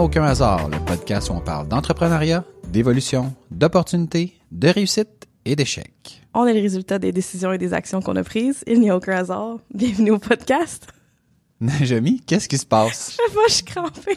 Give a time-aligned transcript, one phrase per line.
[0.00, 6.22] Aucun hasard, le podcast où on parle d'entrepreneuriat, d'évolution, d'opportunités, de réussite et d'échecs.
[6.32, 8.64] On est le résultat des décisions et des actions qu'on a prises.
[8.66, 9.58] Il n'y a aucun hasard.
[9.74, 10.86] Bienvenue au podcast.
[11.60, 13.10] Najami, qu'est-ce qui se passe?
[13.10, 14.16] Je sais pas, je suis crampée.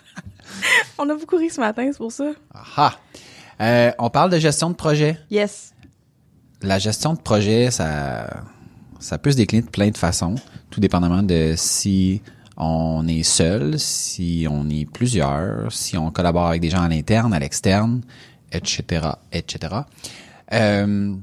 [0.98, 2.32] On a beaucoup ri ce matin, c'est pour ça.
[2.76, 2.98] Ah!
[3.60, 5.16] Euh, on parle de gestion de projet.
[5.30, 5.74] Yes.
[6.60, 8.42] La gestion de projet, ça,
[8.98, 10.34] ça peut se décliner de plein de façons,
[10.70, 12.20] tout dépendamment de si
[12.58, 17.32] on est seul, si on est plusieurs, si on collabore avec des gens à l'interne,
[17.32, 18.02] à l'externe,
[18.52, 19.74] etc., etc.
[20.52, 21.14] Euh,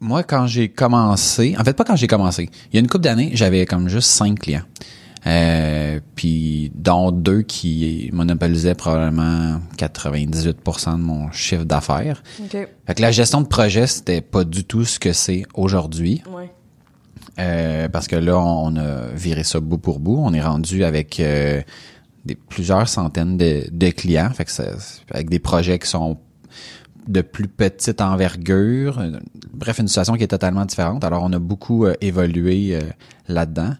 [0.00, 3.04] moi, quand j'ai commencé, en fait, pas quand j'ai commencé, il y a une couple
[3.04, 4.62] d'années, j'avais comme juste cinq clients.
[5.26, 12.22] Euh, puis dont deux qui monopolisaient probablement 98% de mon chiffre d'affaires.
[12.40, 12.52] OK.
[12.52, 16.22] Fait que la gestion de projet, c'était pas du tout ce que c'est aujourd'hui.
[16.30, 16.50] Ouais.
[17.38, 20.18] Euh, parce que là, on a viré ça bout pour bout.
[20.18, 21.62] On est rendu avec euh,
[22.24, 24.30] des, plusieurs centaines de, de clients.
[24.30, 24.50] Fait que
[25.10, 26.18] avec des projets qui sont
[27.08, 29.02] de plus petite envergure.
[29.52, 31.02] Bref, une situation qui est totalement différente.
[31.04, 32.80] Alors, on a beaucoup euh, évolué euh,
[33.28, 33.74] là-dedans.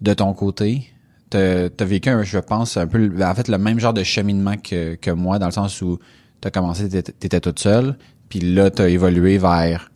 [0.00, 0.88] De ton côté,
[1.30, 4.94] t'as as vécu, je pense, un peu, en fait, le même genre de cheminement que,
[4.94, 5.98] que moi, dans le sens où
[6.40, 7.96] t'as commencé, t'étais t'étais toute seule,
[8.28, 9.91] puis là, t'as évolué vers,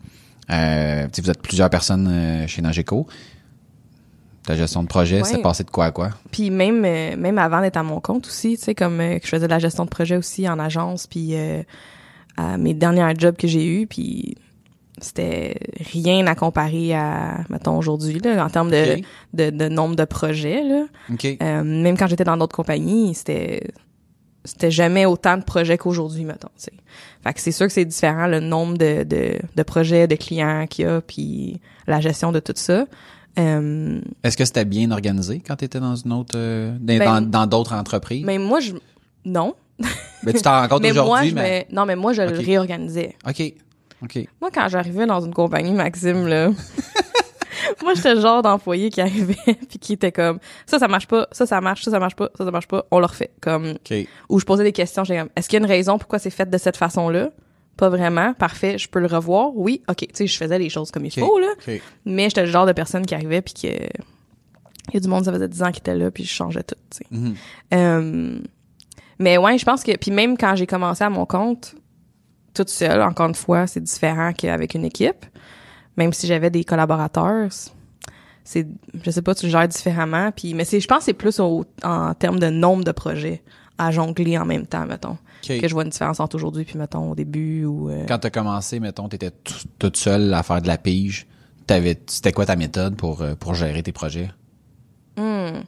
[0.51, 3.07] euh, vous êtes plusieurs personnes euh, chez Nageco.
[4.45, 5.25] Ta gestion de projet, Ouais.
[5.25, 6.11] c'est passé de quoi à quoi?
[6.31, 9.47] Puis même euh, même avant d'être à mon compte aussi, tu sais comme je faisais
[9.47, 11.35] de la gestion de projet aussi en agence puis
[12.37, 14.37] à mes derniers jobs que j'ai eus puis
[14.99, 15.57] c'était
[15.93, 18.99] rien à comparer à mettons aujourd'hui là en termes de,
[19.35, 20.85] de de nombre de projets là.
[21.65, 23.65] Même quand j'étais dans d'autres compagnies, c'était
[24.47, 26.49] c'était jamais autant de projets qu'aujourd'hui, mettons.
[26.57, 26.73] tu sais.
[27.23, 30.67] Fait que c'est sûr que c'est différent le nombre de, de, de projets, de clients
[30.69, 32.87] qu'il y a, puis la gestion de tout ça.
[33.39, 37.21] Euh, Est-ce que c'était bien organisé quand tu étais dans une autre euh, dans- Ben,
[37.21, 38.25] dans d'autres entreprises?
[38.25, 38.73] mais moi, je
[39.27, 39.55] non.
[40.23, 41.67] Ben, tu t'en rends compte Mais aujourd'hui, mais.
[41.71, 43.15] non, mais moi, je le réorganisais.
[43.29, 43.43] OK.
[44.03, 44.19] OK.
[44.41, 46.51] Moi, quand j'arrivais dans une compagnie, Maxime, là,
[47.83, 49.37] moi, j'étais le genre d'employé qui arrivait
[49.69, 52.31] puis qui était comme ça, ça marche pas, ça, ça marche, ça, ça marche pas,
[52.37, 53.31] ça, ça marche pas, on le refait.
[53.41, 53.75] Comme
[54.28, 56.31] où je posais des questions, j'étais comme, est-ce qu'il y a une raison pourquoi c'est
[56.31, 57.31] fait de cette façon-là?
[57.77, 58.33] Pas vraiment.
[58.33, 58.78] Parfait.
[58.78, 59.50] Je peux le revoir?
[59.55, 59.83] Oui.
[59.89, 59.99] OK.
[59.99, 61.49] Tu sais, je faisais les choses comme il faut, là.
[62.06, 65.25] Mais j'étais le genre de personne qui arrivait puis que, il y a du monde,
[65.25, 67.06] ça faisait 10 ans qui était là puis je changeais tout, tu sais.
[67.11, 67.34] Mhm.
[67.75, 68.38] Euh,
[69.19, 71.75] mais ouais, je pense que, puis même quand j'ai commencé à mon compte,
[72.55, 75.27] toute seule, encore une fois, c'est différent qu'avec une équipe.
[75.97, 77.49] Même si j'avais des collaborateurs,
[78.45, 78.67] c'est,
[79.03, 80.31] je sais pas, tu le gères différemment.
[80.33, 83.43] Puis, mais c'est, je pense que c'est plus au- en termes de nombre de projets
[83.79, 85.19] à jongler en même temps, mettons.
[85.47, 87.89] Que je vois une différence entre aujourd'hui puis mettons au début ou.
[87.91, 91.27] euh, Quand t'as commencé, mettons, t'étais tout- toute seule à faire de la pige.
[91.67, 94.31] T'avais, c'était quoi ta méthode pour, euh, pour gérer tes projets?
[95.17, 95.61] hmm.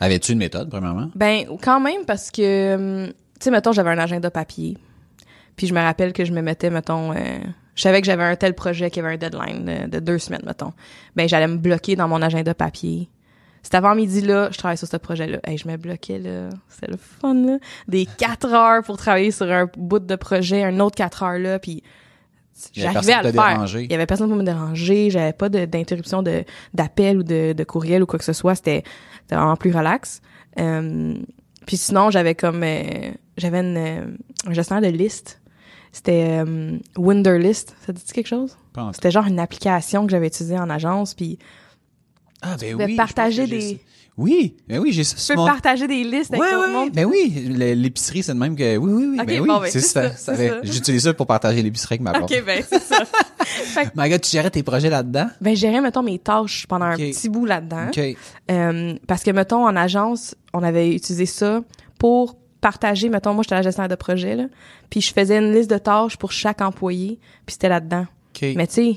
[0.00, 1.10] Avais-tu une méthode, premièrement?
[1.14, 2.74] Ben, quand même, parce que,
[3.06, 4.76] hum, tu sais, mettons, j'avais un agenda papier.
[5.56, 7.38] Puis je me rappelle que je me mettais, mettons, euh,
[7.74, 10.42] je savais que j'avais un tel projet qui avait un deadline de, de deux semaines,
[10.46, 10.72] mettons.
[11.16, 13.08] Ben, j'allais me bloquer dans mon agenda papier.
[13.62, 15.38] C'était avant midi, là, je travaillais sur ce projet-là.
[15.44, 16.50] Hey, je me bloquais, là.
[16.68, 17.58] C'était le fun, là.
[17.88, 21.58] Des quatre heures pour travailler sur un bout de projet, un autre quatre heures, là,
[21.58, 21.82] puis
[22.74, 23.54] j'arrivais à le faire.
[23.54, 23.84] déranger.
[23.84, 25.10] Il y avait personne pour me déranger.
[25.10, 28.54] J'avais pas d'interruption de, d'appel ou de, de courriel ou quoi que ce soit.
[28.54, 28.84] C'était,
[29.22, 30.20] c'était vraiment plus relax.
[30.60, 31.14] Euh,
[31.66, 34.04] puis sinon, j'avais comme, euh, j'avais une, euh,
[34.46, 35.40] un gestionnaire de liste.
[35.94, 37.76] C'était euh, Wunderlist.
[37.86, 38.56] Ça te dit quelque chose?
[38.92, 41.14] C'était genre une application que j'avais utilisée en agence.
[41.14, 41.38] Puis
[42.42, 42.96] Ah, ben oui.
[42.96, 43.80] partager des.
[44.16, 45.46] Oui, ben oui, j'ai ça tu peux mon...
[45.46, 46.90] partager des listes avec Ouais, tout le monde?
[46.92, 48.76] Ben oui, le- l'épicerie, c'est de même que...
[48.76, 50.12] Oui, oui, oui, Ok, ben oui, bon, ben, c'est ça.
[50.16, 50.34] ça.
[50.62, 52.30] J'utilise ça pour partager l'épicerie avec ma blonde.
[52.30, 53.04] Ok, ben c'est ça.
[53.44, 55.26] fait que, My God, tu gérais tes projets là-dedans?
[55.40, 57.88] ben, je gérais, mettons, mes tâches pendant un petit bout là-dedans.
[57.88, 58.16] OK.
[58.52, 61.62] Euh, parce que, mettons, en agence, on avait utilisé ça
[61.98, 64.44] pour partager, mettons, moi, j'étais la gestionnaire de projet, là,
[64.88, 68.06] puis je faisais une liste de tâches pour chaque employé, puis c'était là-dedans.
[68.34, 68.46] OK.
[68.56, 68.96] Mais tu sais,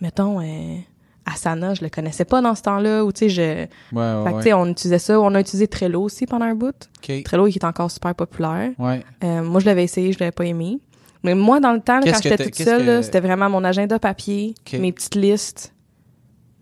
[0.00, 0.76] mettons, euh,
[1.24, 3.42] Asana, je le connaissais pas dans ce temps-là, ou tu sais, je...
[3.42, 4.42] Ouais, ouais, fait que, ouais.
[4.42, 5.20] tu sais, on utilisait ça.
[5.20, 6.74] On a utilisé Trello aussi pendant un bout.
[7.08, 7.22] OK.
[7.24, 8.72] Trello, qui est encore super populaire.
[8.78, 9.02] Ouais.
[9.22, 10.80] Euh, moi, je l'avais essayé, je l'avais pas aimé.
[11.22, 13.98] Mais moi, dans le temps, là, quand j'étais toute seule, que- c'était vraiment mon agenda
[13.98, 15.72] papier, mes petites listes.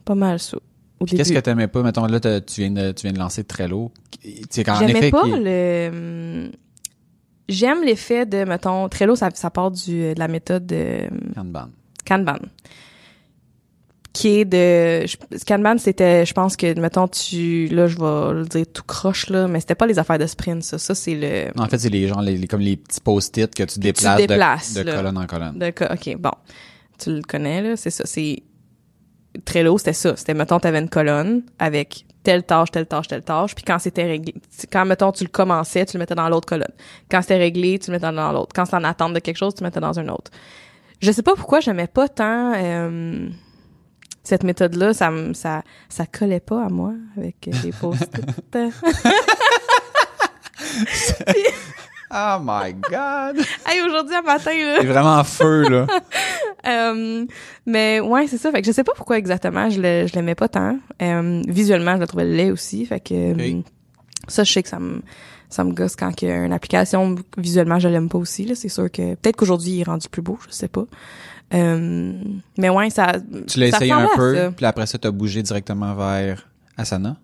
[0.04, 0.58] Pas mal ça.
[1.06, 1.82] Qu'est-ce que t'aimais pas?
[1.82, 3.90] Mettons, là, tu viens de, tu viens de lancer Trello.
[4.24, 6.50] J'aimais pas qui- le...
[7.48, 11.68] J'aime l'effet de, mettons, Trello, ça, ça part du, de la méthode de Kanban.
[12.06, 12.38] Kanban.
[14.12, 15.06] Qui est de...
[15.06, 15.16] je-
[15.46, 17.66] Kanban, c'était, je pense que, mettons, tu...
[17.68, 20.62] Là, je vais le dire tout croche, là, mais c'était pas les affaires de sprint,
[20.62, 20.76] ça.
[20.78, 21.50] Ça, c'est le...
[21.60, 24.26] En fait, c'est les gens, les, les- comme les petits post-it que tu déplaces, de-
[24.26, 24.96] déplaces, de, là.
[24.96, 25.58] colonne en colonne.
[25.58, 26.30] De OK, bon.
[26.98, 28.04] Tu le connais, là, c'est ça.
[28.06, 28.42] C'est...
[29.44, 30.14] Trello, c'était ça.
[30.16, 33.54] C'était, mettons, t'avais une colonne avec telle tâche, telle tâche, telle tâche.
[33.54, 34.34] Puis quand c'était réglé,
[34.70, 36.72] quand, mettons, tu le commençais, tu le mettais dans l'autre colonne.
[37.10, 38.52] Quand c'était réglé, tu le mettais dans l'autre.
[38.54, 40.30] Quand c'était en attente de quelque chose, tu le mettais dans un autre.
[41.00, 43.28] Je sais pas pourquoi j'aimais pas tant euh,
[44.22, 44.94] cette méthode-là.
[44.94, 48.24] Ça, me- ça, ça collait pas à moi avec euh, les post-it.
[52.14, 53.38] Oh my God!
[53.66, 54.76] hey, aujourd'hui, à matin, là.
[54.80, 55.86] C'est vraiment en feu, là.
[56.64, 57.26] Euh,
[57.66, 58.52] mais ouais, c'est ça.
[58.52, 60.78] Fait que je sais pas pourquoi exactement je le- je l'aimais pas tant.
[61.02, 62.86] Euh, visuellement, je le trouvais laid aussi.
[62.86, 63.34] Fait que
[64.28, 65.02] ça, je sais que ça me
[65.48, 68.44] ça me gosse quand il y a une application visuellement je l'aime pas aussi.
[68.44, 70.84] Là, c'est sûr que peut-être qu'aujourd'hui il est rendu plus beau, je sais pas.
[71.52, 72.12] Euh,
[72.56, 73.14] mais ouais, ça.
[73.48, 77.16] Tu l'as ça essayé un peu, puis après ça, t'as bougé directement vers Asana?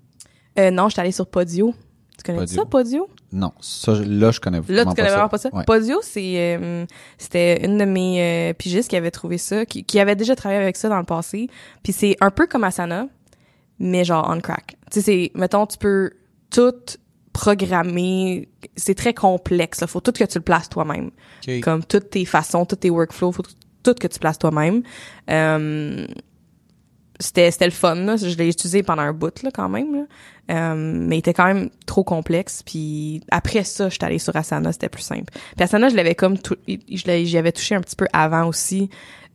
[0.58, 1.74] Euh, non, j'étais allée sur Podio.
[2.18, 2.54] Tu connais Podio.
[2.56, 3.08] ça, Podio?
[3.32, 5.50] Non, ça, je- là, je connais Là, vraiment tu connais vraiment pas ça?
[5.52, 5.64] Ouais.
[5.64, 6.84] Podio, c'est, euh,
[7.16, 10.60] c'était une de mes euh, pigistes qui avait trouvé ça, qui, qui avait déjà travaillé
[10.60, 11.48] avec ça dans le passé.
[11.84, 13.06] Puis c'est un peu comme Asana,
[13.78, 14.76] mais genre on crack.
[14.90, 16.10] Tu sais, c'est, mettons, tu peux
[16.50, 16.74] tout
[17.32, 18.48] programmer.
[18.76, 19.80] C'est très complexe.
[19.80, 19.86] Là.
[19.86, 21.10] Faut tout que tu le places toi-même.
[21.46, 21.60] Ok.
[21.60, 23.42] Comme toutes tes façons, tous tes workflows, faut
[23.84, 24.82] tout que tu places toi-même.
[25.30, 26.06] Euh,
[27.20, 28.16] c'était c'était le fun là.
[28.16, 30.02] je l'ai utilisé pendant un bout là quand même là.
[30.50, 34.72] Euh, mais il était quand même trop complexe puis après ça j'étais allée sur Asana
[34.72, 37.96] c'était plus simple puis Asana je l'avais comme tout je j'y avais touché un petit
[37.96, 38.88] peu avant aussi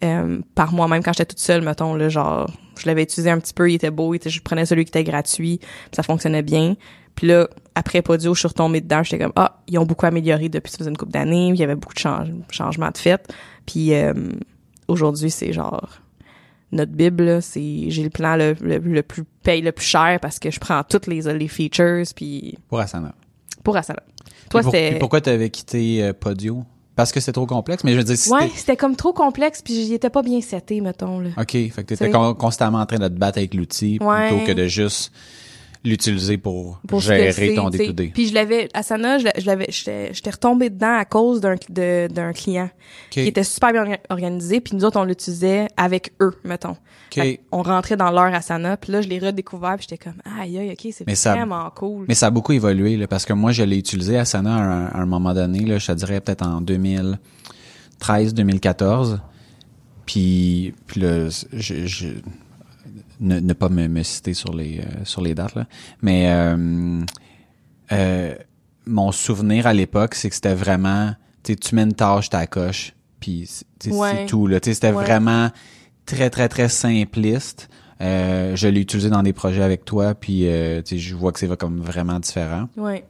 [0.03, 2.49] euh, par moi-même quand j'étais toute seule mettons là genre
[2.79, 4.89] je l'avais utilisé un petit peu il était beau il était, je prenais celui qui
[4.89, 6.75] était gratuit puis ça fonctionnait bien
[7.13, 10.49] puis là après Podio je suis retombée dedans j'étais comme ah ils ont beaucoup amélioré
[10.49, 13.31] depuis ça faisait une couple d'années il y avait beaucoup de change- changements de fait
[13.67, 14.13] puis euh,
[14.87, 15.99] aujourd'hui c'est genre
[16.73, 20.39] notre bible c'est j'ai le plan le, le, le plus paye le plus cher parce
[20.39, 23.13] que je prends toutes les les features puis Pour Asana.
[23.63, 24.01] pour Asana.
[24.49, 26.63] Toi pour- c'était pourquoi t'avais quitté euh, Podio?
[26.95, 29.61] Parce que c'était trop complexe, mais je veux dire, si Ouais, c'était comme trop complexe
[29.63, 31.29] puis j'y étais pas bien seté mettons là.
[31.37, 34.27] OK, fait que t'étais con- constamment en train de te battre avec l'outil Ouais.
[34.29, 35.11] plutôt que de juste
[35.85, 38.11] l'utiliser pour, gérer ton day-to-day.
[38.13, 41.55] Puis je l'avais Asana, je l'a- je l'avais j'étais retombée dedans à cause d'un
[42.07, 42.69] d'un client
[43.09, 46.77] qui OK, était super bien orga- organisé puis nous autres on l'utilisait avec eux mettons.
[47.13, 47.39] Fait OK.
[47.51, 50.71] On rentrait dans leur Asana puis là je l'ai redécouvert puis j'étais comme aïe aïe
[50.71, 52.05] OK, c'est ça- vraiment cool.
[52.07, 54.85] Mais ça a beaucoup évolué, là, parce que moi, je l'ai utilisé Asana à un,
[54.85, 59.19] à un moment donné, là, je te dirais peut-être en 2013, 2014.
[60.05, 62.07] Puis, puis là, je, je-
[63.23, 65.65] ne, ne pas me, me citer sur les euh, sur les dates là,
[66.01, 67.01] mais euh,
[67.91, 68.35] euh,
[68.85, 72.93] mon souvenir à l'époque, c'est que c'était vraiment, tu tu mets une tâche, ta coche,
[73.19, 73.49] puis
[73.79, 74.25] c'est Ouais.
[74.25, 74.59] tout là.
[74.61, 75.03] C'était Ouais.
[75.03, 75.49] vraiment
[76.05, 77.69] très très très simpliste.
[78.01, 81.57] Euh, je l'ai utilisé dans des projets avec toi, puis euh, je vois que c'est
[81.57, 82.67] comme vraiment différent.
[82.75, 83.05] Ouais.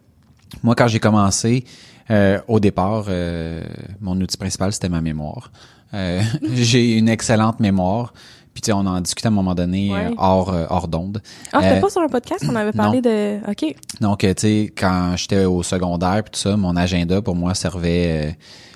[0.62, 1.64] Moi, quand j'ai commencé,
[2.12, 3.64] euh, au départ, euh,
[4.02, 5.52] mon outil principal, c'était ma mémoire.
[5.96, 6.22] Euh,
[6.54, 8.14] j'ai une excellente mémoire.
[8.54, 10.06] Puis, tu sais, on en discutait à un moment donné Ouais.
[10.08, 11.22] euh, hors, euh, hors d'onde.
[11.52, 13.76] Ah, c'était Euh, pas sur un podcast qu'on avait parlé de OK.
[14.00, 18.28] Donc, tu sais, quand j'étais au secondaire puis tout ça, mon agenda pour moi servait,
[18.28, 18.32] euh,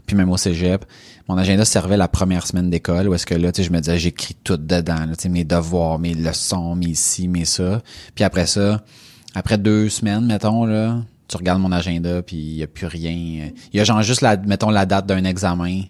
[0.07, 0.83] puis même au cégep,
[1.29, 3.79] mon agenda servait la première semaine d'école où est-ce que là, tu sais, je me
[3.79, 7.81] disais, j'écris tout dedans, là, tu sais, mes devoirs, mes leçons, mes ci, mes ça.
[8.15, 8.81] Puis après ça,
[9.35, 10.97] après deux semaines, mettons, là,
[11.27, 13.11] tu regardes mon agenda puis il y a plus rien.
[13.73, 15.81] Il y a genre juste la, mettons, la date d'un examen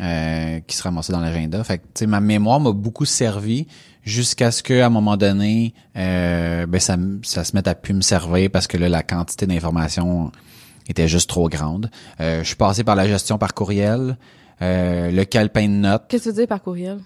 [0.00, 1.62] euh, qui se ramassait dans l'agenda.
[1.64, 3.66] Fait que, tu sais, ma mémoire m'a beaucoup servi
[4.02, 7.94] jusqu'à ce que, à un moment donné, euh, ben, ça, ça se mette à plus
[7.94, 10.32] me servir parce que là, la quantité d'informations
[10.88, 11.90] était juste trop grande.
[12.20, 14.16] Euh, je suis passé par la gestion par courriel,
[14.62, 16.98] euh, le calepin de notes, Qu'est-ce que tu veux dire par courriel?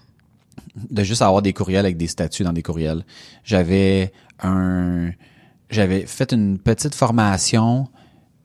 [0.89, 3.05] de juste avoir des courriels avec des statuts dans des courriels.
[3.43, 4.11] J'avais
[4.41, 5.11] un,
[5.69, 7.87] j'avais fait une petite formation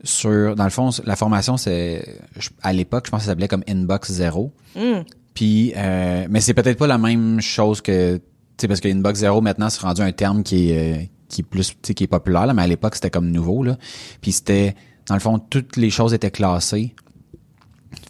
[0.02, 2.19] sur, dans le fond, la formation c'est,
[2.62, 4.52] à l'époque, je pense que ça s'appelait comme Inbox Zero.
[4.76, 5.04] Hum.
[5.35, 8.23] Puis, euh, mais c'est peut-être pas la même chose que, tu
[8.61, 11.45] sais, parce que Inbox Zero maintenant c'est rendu un terme qui est, euh, qui est
[11.45, 13.76] plus, tu sais, qui est populaire là, mais à l'époque c'était comme nouveau là.
[14.21, 14.75] Puis c'était,
[15.07, 16.95] dans le fond, toutes les choses étaient classées.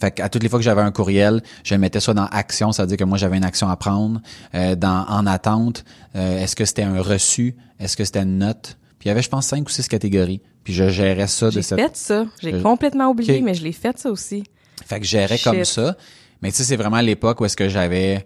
[0.01, 2.73] Fait qu'à toutes les fois que j'avais un courriel, je le mettais soit dans action,
[2.73, 4.21] c'est-à-dire que moi j'avais une action à prendre,
[4.55, 5.85] euh, dans en attente,
[6.17, 8.79] euh, est-ce que c'était un reçu, est-ce que c'était une note?
[8.99, 10.43] Puis il y avait, je pense, cinq ou six catégories.
[10.65, 12.27] Puis je gérais ça de J'ai cette fait ça.
[12.41, 14.45] J'ai complètement oublié, mais je l'ai fait ça aussi.
[14.85, 15.45] fait que je gérais Shit.
[15.45, 15.97] comme ça.
[16.43, 18.25] Mais tu sais, c'est vraiment à l'époque où est-ce que j'avais, tu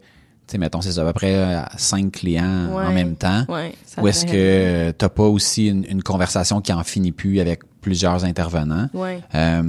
[0.53, 3.45] sais, mettons, c'est à peu près euh, cinq clients en même temps.
[3.49, 3.73] Ouais.
[3.87, 7.61] ça Ou est-ce que t'as pas aussi une, une conversation qui en finit plus avec
[7.81, 8.89] plusieurs intervenants?
[8.95, 9.21] Ouais.
[9.35, 9.63] Euh,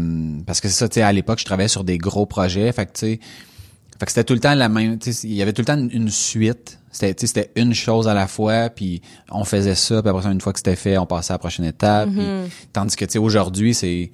[0.45, 2.71] parce que c'est ça, tu sais, à l'époque, je travaillais sur des gros projets.
[2.71, 3.19] Fait que, tu sais,
[3.99, 5.65] fait que c'était tout le temps la même, tu sais, il y avait tout le
[5.65, 6.79] temps une, suite.
[6.91, 10.41] C'était, c'était une chose à la fois, puis on faisait ça, puis après ça, une
[10.41, 12.09] fois que c'était fait, on passait à la prochaine étape.
[12.09, 12.47] Mhm.
[12.73, 14.11] tandis que, tu sais, aujourd'hui, c'est,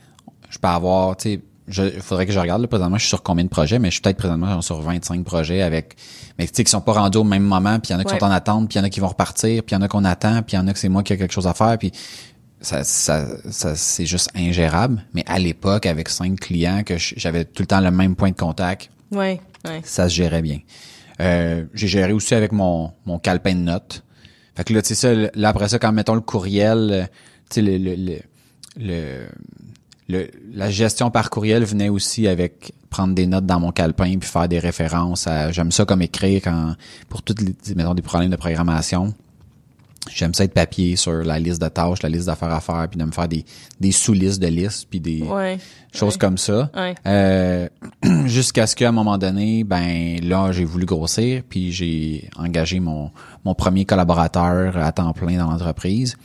[0.50, 3.24] je peux avoir, tu sais, je faudrait que je regarde là, présentement je suis sur
[3.24, 5.96] combien de projets mais je suis peut-être présentement genre, sur 25 projets avec
[6.38, 8.04] mais tu sais qui sont pas rendus au même moment puis il y en a
[8.04, 8.20] qui Ouais.
[8.20, 9.82] sont en attente puis il y en a qui vont repartir puis il y en
[9.84, 11.48] a qu'on attend puis il y en a que c'est moi qui a quelque chose
[11.48, 11.92] à faire puis
[12.62, 17.62] ça, ça, ça c'est juste ingérable mais à l'époque avec cinq clients que j'avais tout
[17.62, 19.40] le temps le même point de contact Ouais,
[19.84, 20.60] ça se gérait bien.
[21.20, 24.04] Euh, j'ai géré aussi avec mon, mon calepin de notes.
[24.56, 27.04] Fait que là, tu sais ça, là, après ça, quand mettons le courriel, euh,
[27.50, 28.20] tu sais, le, le,
[28.78, 29.28] le-
[30.10, 34.28] le- la gestion par courriel venait aussi avec prendre des notes dans mon calepin puis
[34.30, 36.76] faire des références à, j'aime ça comme écrire quand,
[37.08, 39.14] pour toutes les, mettons, des problèmes de programmation.
[40.10, 42.98] J'aime ça être papier sur la liste de tâches, la liste d'affaires à faire, puis
[43.00, 43.46] de me faire des,
[43.80, 45.60] des sous-listes de listes, puis des Ouais.
[45.94, 46.20] choses ouais.
[46.20, 46.72] comme ça.
[46.76, 46.96] Ouais.
[47.06, 47.70] Euh,
[48.26, 53.12] jusqu'à ce qu'à un moment donné, ben là, j'ai voulu grossir, puis j'ai engagé mon,
[53.46, 56.18] mon premier collaborateur à temps plein dans l'entreprise.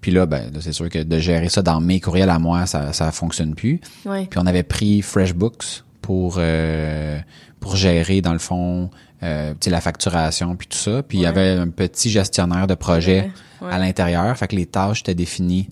[0.00, 2.92] Puis là, ben c'est sûr que de gérer ça dans mes courriels à moi, ça
[2.92, 3.80] ça fonctionne plus.
[4.06, 4.26] Ouais.
[4.30, 7.18] Puis on avait pris FreshBooks pour euh,
[7.60, 8.90] pour gérer dans le fond
[9.22, 11.02] euh, la facturation puis tout ça.
[11.02, 13.72] Puis il y avait un petit gestionnaire de projet ouais.
[13.72, 15.68] à l'intérieur, fait que les tâches étaient définies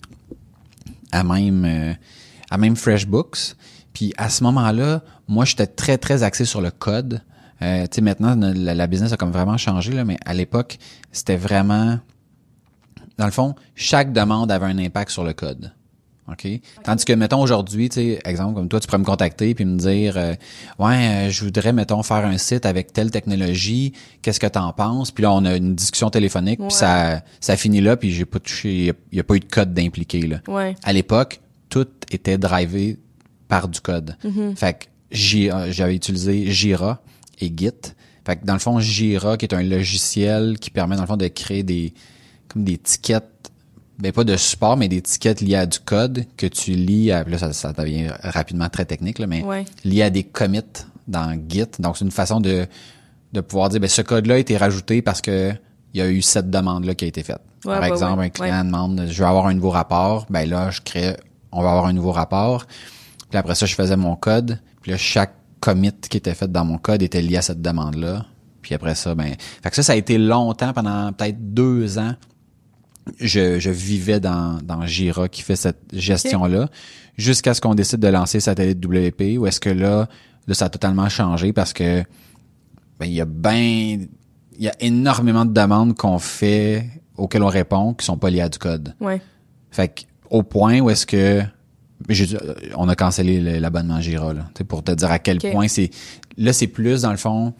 [1.11, 1.93] à même euh,
[2.49, 3.55] à même FreshBooks.
[3.93, 7.21] Puis à ce moment-là, moi j'étais très très axé sur le code.
[7.61, 10.77] Euh, tu sais maintenant la, la business a comme vraiment changé là, mais à l'époque
[11.11, 11.99] c'était vraiment
[13.17, 15.71] dans le fond chaque demande avait un impact sur le code.
[16.29, 16.45] OK?
[16.83, 19.77] Tandis que, mettons, aujourd'hui, tu sais, exemple, comme toi, tu pourrais me contacter puis me
[19.77, 20.33] dire, euh,
[20.79, 25.11] ouais, euh, je voudrais, mettons, faire un site avec telle technologie, qu'est-ce que t'en penses?
[25.11, 28.39] Puis là, on a une discussion téléphonique, puis ça, ça finit là, puis j'ai pas
[28.39, 30.41] touché, il y a- pas eu de code d'impliqué, là.
[30.47, 30.75] Ouais.
[30.83, 32.97] À l'époque, tout était drivé
[33.47, 34.15] par du code.
[34.55, 34.85] Fait que
[35.53, 37.01] euh, j'avais utilisé Jira
[37.39, 37.71] et Git.
[38.25, 41.15] Fait que dans le fond, Jira, qui est un logiciel qui permet, dans le fond,
[41.17, 41.93] de créer des,
[42.49, 43.23] comme des tickets
[43.99, 47.23] ben pas de support, mais des tickets liés à du code que tu lis, à,
[47.23, 49.65] là ça, ça devient rapidement très technique, là, mais Ouais.
[49.83, 50.61] lié à des commits
[51.07, 51.65] dans Git.
[51.79, 52.67] Donc c'est une façon de,
[53.33, 55.51] de pouvoir dire ben ce code-là a été rajouté parce que
[55.93, 57.41] il y a eu cette demande-là qui a été faite.
[57.65, 58.25] Ouais, Par exemple, ouais.
[58.25, 61.15] un client demande je veux avoir un nouveau rapport, ben là je crée
[61.51, 62.65] on va avoir un nouveau rapport.
[63.29, 64.59] Puis après ça, je faisais mon code.
[64.81, 68.25] Puis là, chaque commit qui était fait dans mon code était lié à cette demande-là.
[68.61, 72.13] Puis après ça, ben, fait que ça, ça a été longtemps, pendant peut-être deux ans,
[73.19, 76.69] je, je vivais dans, dans Jira qui fait cette gestion-là,
[77.17, 80.07] jusqu'à ce qu'on décide de lancer Satellite WP, où est-ce que là,
[80.47, 82.03] là, ça a totalement changé parce que
[82.99, 84.07] ben, il y a ben
[84.59, 88.41] il y a énormément de demandes qu'on fait auxquelles on répond qui sont pas liées
[88.41, 88.95] à du code.
[88.99, 89.21] Ouais.
[89.69, 91.43] Fait que, au point où est-ce que
[92.09, 95.89] euh, on a cancellé l'abonnement Jira là, pour te dire à quel point c'est
[96.37, 97.53] là c'est plus dans le fond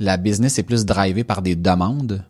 [0.00, 2.24] la business est plus drivée par des demandes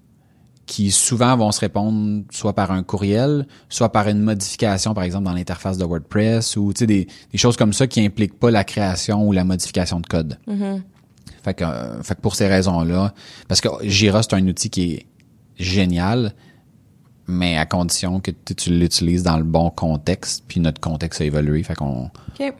[0.69, 5.25] qui souvent vont se répondre soit par un courriel, soit par une modification par exemple
[5.25, 8.51] dans l'interface de WordPress ou tu sais des, des choses comme ça qui impliquent pas
[8.51, 10.39] la création ou la modification de code.
[11.43, 13.15] Fait que, euh, fait que pour ces raisons-là,
[13.49, 15.07] parce que Jira, c'est un outil qui est
[15.57, 16.35] génial,
[17.27, 21.63] mais à condition que tu- l'utilises dans le bon contexte, puis notre contexte a évolué,
[21.63, 22.11] fait qu'on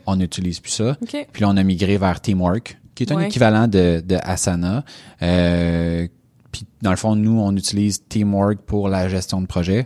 [0.07, 0.97] on n'utilise plus ça.
[1.33, 3.27] Puis là, on a migré vers Teamwork, qui est un Ouais.
[3.27, 4.85] équivalent de, de Asana.
[5.23, 6.07] Euh,
[6.53, 9.85] puis dans le fond, nous, on utilise Teamwork pour la gestion de projet,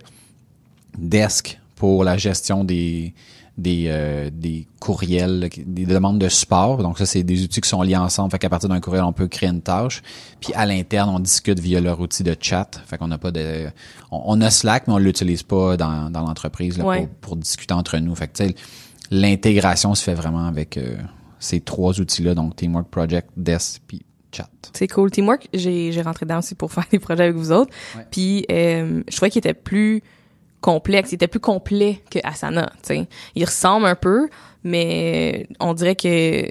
[0.99, 3.15] Desk pour la gestion des
[3.59, 6.79] des, euh, des courriels, des demandes de support.
[6.83, 8.31] Donc ça, c'est des outils qui sont liés ensemble.
[8.31, 10.03] Fait qu'à partir d'un courriel, on peut créer une tâche.
[10.41, 12.81] Puis à l'interne, on discute via leur outil de chat.
[12.87, 13.67] Fait qu'on n'a pas de...
[14.11, 17.01] On, on a Slack, mais on l'utilise pas dans, dans l'entreprise là, Ouais.
[17.21, 18.15] pour, pour discuter entre nous.
[18.15, 18.43] Fait que
[19.11, 20.97] l'intégration se fait vraiment avec euh,
[21.39, 22.35] ces trois outils-là.
[22.35, 24.01] Donc Teamwork, Project, Desk, puis
[24.33, 24.49] Chat.
[24.73, 25.11] C'est cool.
[25.11, 27.73] Teamwork, j'ai, j'ai rentré dedans aussi pour faire des projets avec vous autres.
[27.97, 28.07] Ouais.
[28.11, 30.03] Puis, euh, je trouvais qu'il était plus
[30.61, 33.09] complexe, il était plus complet que Asana, tu sais.
[33.35, 34.29] Il ressemble un peu,
[34.65, 36.51] mais on dirait que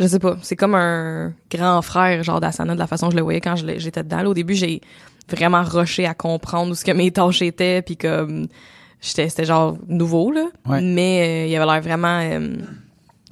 [0.00, 3.16] je sais pas, c'est comme un grand frère genre d'Asana de la façon que je
[3.16, 4.22] le voyais quand je j'étais dedans.
[4.22, 4.80] Là, au début, j'ai
[5.28, 8.46] vraiment rushé à comprendre où ce que mes tâches étaient puis comme
[9.00, 10.80] j'étais c'était genre nouveau là, Ouais.
[10.80, 12.56] mais euh, il avait l'air vraiment euh,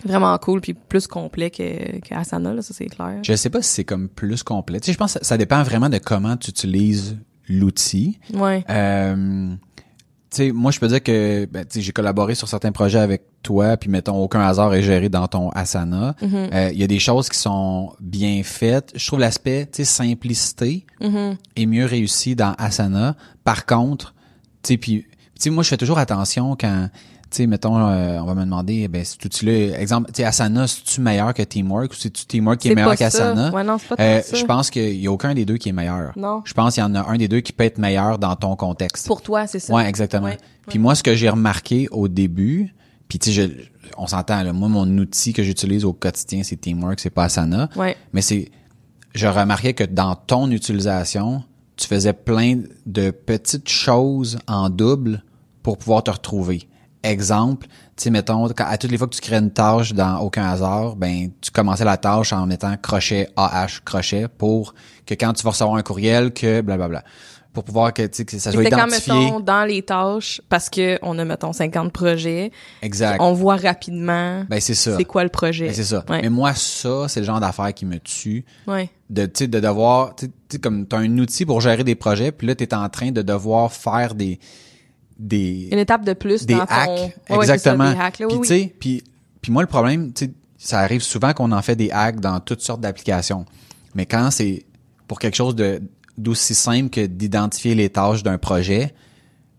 [0.04, 3.18] vraiment cool puis plus complet que, que Asana là, ça c'est clair.
[3.22, 4.80] Je sais pas si c'est comme plus complet.
[4.80, 7.16] Tu sais, je pense que ça dépend vraiment de comment tu utilises
[7.48, 8.18] l'outil.
[8.34, 8.64] Ouais.
[8.70, 9.54] Euh,
[10.30, 12.98] tu sais, moi, je peux dire que ben, tu sais, j'ai collaboré sur certains projets
[12.98, 16.16] avec toi, puis mettons, aucun hasard est géré dans ton Asana.
[16.20, 16.54] Mm-hmm.
[16.54, 18.92] Euh, Il y a des choses qui sont bien faites.
[18.96, 21.36] Je trouve l'aspect, tu sais, simplicité Mm-hmm.
[21.56, 23.16] est mieux réussi dans Asana.
[23.44, 24.14] Par contre,
[24.62, 26.88] tu sais, puis, tu sais, moi, je fais toujours attention quand,
[27.30, 30.66] tu sais, mettons, euh, on va me demander, ben, cet outil-là, exemple, tu sais, Asana,
[30.66, 33.50] c'est-tu meilleur que Teamwork ou c'est-tu Teamwork qui est, meilleur qu'Asana?
[33.52, 34.36] Ouais, non, c'est pas Euh, ça.
[34.36, 36.12] je pense qu'il y a aucun des deux qui est meilleur.
[36.16, 36.42] Non.
[36.44, 38.54] Je pense qu'il y en a un des deux qui peut être meilleur dans ton
[38.56, 39.06] contexte.
[39.06, 39.74] Pour toi, c'est ça.
[39.74, 40.26] Ouais, exactement.
[40.26, 42.72] Ouais, Puis moi, ce que j'ai remarqué au début,
[43.08, 46.56] Puis tu sais, je- on s'entend là, moi mon outil que j'utilise au quotidien c'est
[46.56, 47.96] Teamwork, c'est pas Asana, Ouais.
[48.12, 48.50] mais c'est
[49.14, 51.44] je remarquais que dans ton utilisation,
[51.76, 55.22] tu faisais plein de petites choses en double
[55.62, 56.66] pour pouvoir te retrouver.
[57.06, 57.72] Exemple, tu
[58.04, 60.96] sais, mettons, quand- à toutes les fois que tu crées une tâche dans aucun hasard,
[60.96, 64.74] ben, tu commençais la tâche en mettant crochet AH crochet pour
[65.06, 67.02] que quand tu vas recevoir un courriel, que blablabla.
[67.52, 69.14] Pour pouvoir que, tu sais, que ça soit quand, identifié.
[69.14, 72.50] mettons, dans les tâches, parce que on a, mettons, 50 projets,
[72.82, 73.16] exact.
[73.22, 74.94] on voit rapidement Ben, c'est ça.
[74.94, 75.68] c'est quoi le projet.
[75.68, 76.04] Ben, c'est ça.
[76.10, 76.20] Ouais.
[76.20, 78.44] Mais moi, ça, c'est le genre d'affaire qui me tue.
[78.66, 78.90] ouais.
[79.08, 81.84] de tu sais, de devoir tu sais, tu sais, comme t'as un outil pour gérer
[81.84, 84.40] des projets puis là t'es en train de devoir faire des
[85.18, 88.40] des Une étape de plus des dans hacks exactement oui, puis oui.
[88.42, 89.02] tu sais puis
[89.40, 92.40] puis moi le problème tu sais ça arrive souvent qu'on en fait des hacks dans
[92.40, 93.46] toutes sortes d'applications
[93.94, 94.64] mais quand c'est
[95.08, 95.80] pour quelque chose de
[96.18, 98.92] d'aussi simple que d'identifier les tâches d'un projet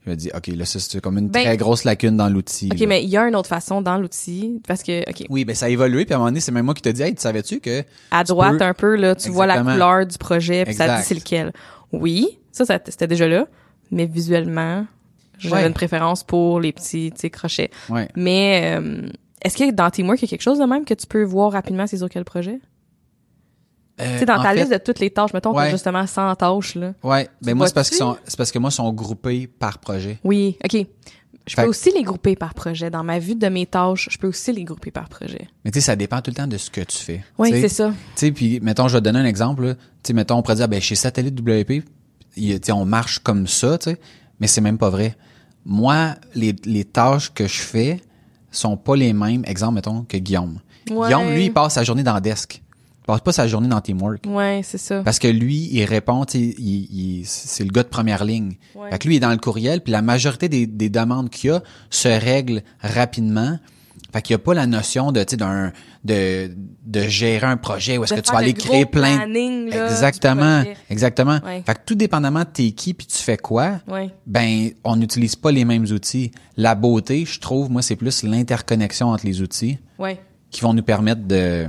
[0.05, 2.79] je me dis ok là c'est comme une Ben, très grosse lacune dans l'outil OK,
[2.79, 2.85] là.
[2.87, 5.65] mais il y a une autre façon dans l'outil, parce que, OK, oui ben ça
[5.65, 7.21] a évolué puis à un moment donné c'est même moi qui te dis hey tu
[7.21, 10.65] savais-tu que à tu droite peux- un peu, là, tu vois la couleur du projet,
[10.65, 11.51] puis ça te dit c'est lequel.
[11.91, 13.47] Oui, ça, ça c'était déjà là,
[13.91, 14.85] mais visuellement,
[15.37, 15.67] j'avais Ouais.
[15.67, 17.71] une préférence pour les petits, tu sais, crochets.
[17.89, 19.07] ouais Mais euh,
[19.43, 21.51] est-ce que dans Teamwork, il y a quelque chose de même que tu peux voir
[21.51, 22.59] rapidement c'est sur quel projet?
[23.99, 25.71] tu sais, dans Euh, ta fait- liste de toutes les tâches, mettons, Ouais.
[25.71, 26.93] justement 100 tâches, là.
[27.03, 29.79] Ouais, ben moi c'est parce qu'ils sont c'est parce que moi ils sont groupés par
[29.79, 30.19] projet.
[30.23, 30.85] Oui, OK.
[31.47, 32.89] Je Fait- peux aussi les grouper par projet.
[32.91, 35.47] Dans ma vue de mes tâches, je peux aussi les grouper par projet.
[35.65, 37.23] Mais tu sais ça dépend tout le temps de ce que tu fais.
[37.39, 37.89] Oui, c'est ça.
[37.89, 37.95] Tu
[38.27, 39.75] sais puis mettons je vais te donner un exemple.
[40.03, 41.83] Tu sais mettons on pourrait dire ben chez Satellite WP,
[42.35, 43.99] il- tu sais on marche comme ça, tu sais,
[44.39, 45.15] mais c'est même pas vrai.
[45.67, 48.01] Moi les les tâches que je fais
[48.51, 50.59] sont pas les mêmes exemple mettons que Guillaume.
[50.89, 51.07] Ouais.
[51.07, 52.61] Guillaume lui il passe sa journée dans Desk.
[53.03, 54.25] Il passe pas sa journée dans Teamwork.
[54.27, 55.01] Ouais, c'est ça.
[55.01, 58.55] Parce que lui, il répond, il, il- c'est le gars de première ligne.
[58.75, 58.89] Ouais.
[58.89, 61.51] Fait que lui, il est dans le courriel, puis la majorité des, des demandes qu'il
[61.51, 63.59] y a se règlent rapidement.
[64.17, 65.71] Fait qu'il n'y a pas la notion de, d'un,
[66.03, 66.49] de,
[66.87, 69.85] de gérer un projet où est-ce que tu vas aller le créer plein planning, là,
[69.91, 71.39] Exactement, exactement.
[71.45, 71.61] Ouais.
[71.63, 74.09] Fait que tout dépendamment de t'es qui puis tu fais quoi, Ouais.
[74.25, 76.31] ben on n'utilise pas les mêmes outils.
[76.55, 80.19] La beauté, je trouve, moi, c'est plus l'interconnexion entre les outils Ouais.
[80.49, 81.67] qui vont nous permettre de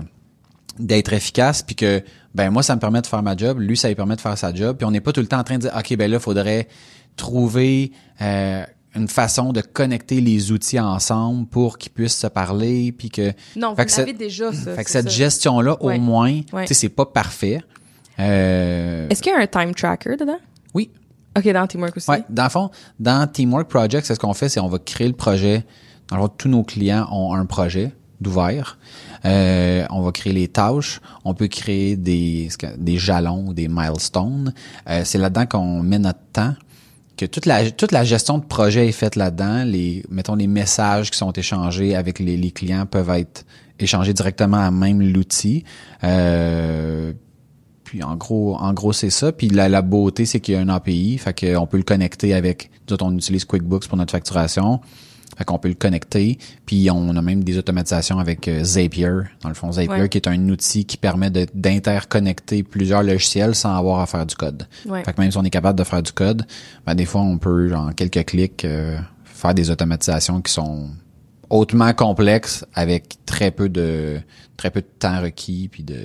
[0.79, 2.03] d'être efficace puis que
[2.35, 4.38] ben moi ça me permet de faire ma job lui ça lui permet de faire
[4.38, 6.09] sa job puis on n'est pas tout le temps en train de dire ok ben
[6.09, 6.68] là faudrait
[7.16, 7.90] trouver
[8.22, 8.62] euh,
[8.98, 13.70] une façon de connecter les outils ensemble pour qu'ils puissent se parler puis que Non,
[13.70, 14.74] vous Fait l'avez cette- déjà, ça.
[14.74, 15.11] fait que cette ça.
[15.11, 15.96] gestion là Ouais.
[15.96, 16.62] au moins Ouais.
[16.64, 17.61] tu sais c'est pas parfait
[18.18, 20.38] euh, Est-ce qu'il y a un time tracker dedans?
[20.74, 20.90] oui
[21.37, 22.11] OK, dans Teamwork aussi.
[22.11, 25.06] Ouais, dans le fond, dans Teamwork Project, c'est ce qu'on fait, c'est on va créer
[25.06, 25.64] le projet.
[26.08, 28.76] Dans le fond, tous nos clients ont un projet d'ouvert.
[29.24, 31.00] Euh, on va créer les tâches.
[31.24, 34.52] On peut créer des des jalons ou des milestones.
[34.88, 36.54] Euh, c'est là-dedans qu'on met notre temps.
[37.18, 39.64] Que toute la toute la gestion de projet est faite là-dedans.
[39.64, 43.44] Les mettons les messages qui sont échangés avec les, les clients peuvent être
[43.81, 45.64] échangés directement à même l'outil.
[46.04, 47.12] Euh,
[47.83, 49.33] puis en gros, en gros c'est ça.
[49.33, 52.35] Puis la, la beauté, c'est qu'il y a un API, fait qu'on peut le connecter
[52.35, 52.70] avec.
[52.87, 54.81] Nous autres, on utilise QuickBooks pour notre facturation.
[55.38, 56.37] Fait qu'on peut le connecter.
[56.66, 59.09] Puis on a même des automatisations avec euh, Zapier.
[59.40, 60.09] Dans le fond, Zapier, Ouais.
[60.09, 64.66] qui est un outil qui permet d'interconnecter plusieurs logiciels sans avoir à faire du code.
[64.87, 65.05] Ouais.
[65.05, 66.44] Fait que même si on est capable de faire du code,
[66.87, 70.88] ben des fois, on peut, en quelques clics, euh, faire des automatisations qui sont
[71.51, 74.20] hautement complexes avec très peu de
[74.57, 75.96] très peu de temps requis puis de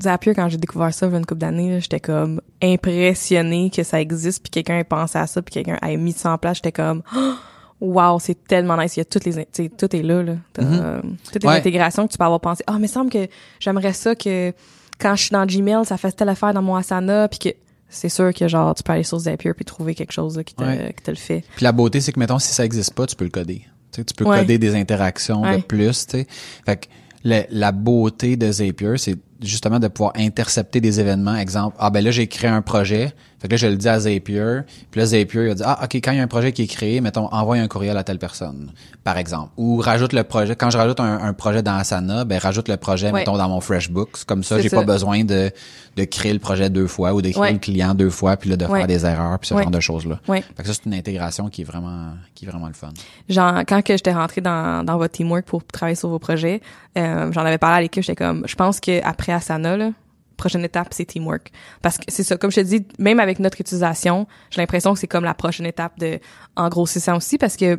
[0.00, 3.82] Zapier, quand j'ai découvert ça il y a une couple d'années, j'étais comme impressionnée que
[3.82, 6.58] ça existe, puis quelqu'un ait pensé à ça, puis quelqu'un ait mis ça en place.
[6.58, 7.34] J'étais comme, Oh,
[7.80, 8.96] wow, c'est tellement nice.
[8.96, 10.34] Il y a toutes les, in- tu sais, tout est là, là.
[10.52, 11.00] T'as, euh,
[11.32, 11.56] toutes les Ouais.
[11.56, 12.64] intégrations que tu peux avoir pensé.
[12.66, 13.26] Ah, mais il semble que
[13.60, 14.52] j'aimerais ça que
[15.00, 17.48] quand je suis dans Gmail, ça fasse telle affaire dans mon Asana, puis que
[17.88, 20.54] c'est sûr que genre tu peux aller sur Zapier puis trouver quelque chose là, qui,
[20.54, 20.92] te, Ouais.
[20.96, 21.44] qui te le fait.
[21.56, 23.62] Puis la beauté, c'est que, mettons, si ça existe pas, tu peux le coder.
[23.92, 24.40] Tu, sais, tu peux Ouais.
[24.40, 26.26] coder des interactions de plus, tu sais.
[26.66, 26.86] Fait que
[27.24, 31.36] la beauté de Zapier, c'est justement de pouvoir intercepter des événements.
[31.36, 33.12] Exemple, ah ben là, j'ai créé un projet.
[33.40, 34.62] Fait que là, je le dis à Zapier.
[34.90, 36.62] Puis là, Zapier, il a dit, ah, OK, quand il y a un projet qui
[36.62, 38.72] est créé, mettons, envoie un courriel à telle personne,
[39.04, 39.50] par exemple.
[39.56, 40.56] Ou rajoute le projet.
[40.56, 43.20] Quand je rajoute un, un projet dans Asana, ben rajoute le projet, Ouais.
[43.20, 44.24] mettons, dans mon FreshBooks.
[44.26, 45.52] Comme ça, j'ai pas besoin de,
[45.96, 47.52] de créer le projet deux fois ou d'écrire Ouais.
[47.52, 48.80] le client deux fois, puis là, de Ouais.
[48.80, 50.18] faire des erreurs, puis ce genre de choses-là.
[50.26, 50.42] Ouais.
[50.56, 52.88] Fait que ça, c'est une intégration qui est vraiment, qui est vraiment le fun.
[53.28, 56.60] genre quand que j'étais rentrée dans, dans votre teamwork pour travailler sur vos projets,
[56.96, 59.92] euh, j'en avais parlé à l'équipe, j'étais comme je pense que après Asana là,
[60.36, 61.50] prochaine étape c'est teamwork
[61.82, 64.98] parce que c'est ça comme je te dis même avec notre utilisation, j'ai l'impression que
[64.98, 66.18] c'est comme la prochaine étape de
[66.56, 67.78] en grossissant aussi parce que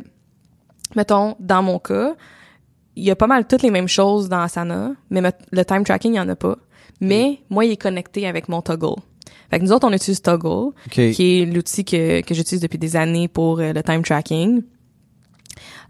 [0.94, 2.14] mettons dans mon cas,
[2.96, 6.12] il y a pas mal toutes les mêmes choses dans Asana, mais le time tracking
[6.12, 6.56] il y en a pas.
[7.00, 9.00] Mais moi il est connecté avec mon toggle.
[9.50, 12.94] Fait que nous autres on utilise toggle qui est l'outil que, que j'utilise depuis des
[12.96, 14.62] années pour euh, le time tracking.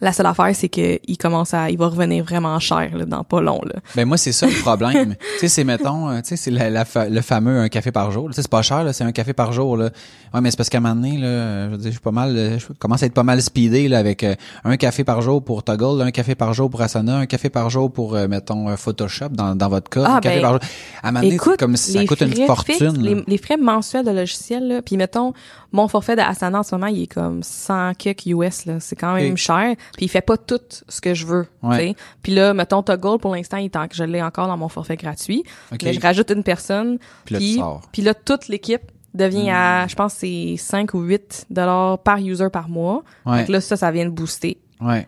[0.01, 3.23] La seule affaire, c'est que il commence à, il va revenir vraiment cher là, dans
[3.25, 3.61] pas long.
[3.65, 3.81] Là.
[3.95, 5.15] Ben moi c'est ça le problème.
[5.35, 7.93] tu sais c'est mettons, euh, tu sais c'est la, la fa- le fameux un café
[7.93, 8.29] par jour.
[8.29, 9.91] Tu sais c'est pas cher c'est un café par jour là.
[10.33, 12.11] Ouais mais c'est parce qu'à un moment donné là, je veux dire je suis pas
[12.13, 14.35] mal, euh, je commence à être pas mal speedé là avec euh,
[14.65, 17.69] un café par jour pour Toggle, un café par jour pour Asana, un café par
[17.71, 20.61] jour pour euh, mettons Photoshop dans, dans votre cas, Ah, un café ben, par jour.
[21.03, 22.75] À un moment donné, Écoute, comme si ça coûte une fortune.
[22.75, 25.33] fixes, les, les frais mensuels de logiciel, là, puis mettons,
[25.73, 28.81] mon forfait de Asana en ce moment, il est comme 100 quelques US, là.
[28.81, 29.75] C'est quand même cher.
[29.97, 31.95] Puis il fait pas tout ce que je veux, Ouais.
[32.23, 34.97] Puis là, mettons, Toggle, pour l'instant, il est en- je l'ai encore dans mon forfait
[34.97, 35.43] gratuit.
[35.73, 35.81] Ok.
[35.83, 36.99] Mais je rajoute une personne.
[37.25, 38.83] Puis là, Puis, toute l'équipe
[39.15, 43.03] devient à, je pense, que c'est 5 ou 8 dollars par user par mois.
[43.27, 43.39] Ouais.
[43.41, 45.07] Donc là, ça, ça vient de booster Ouais.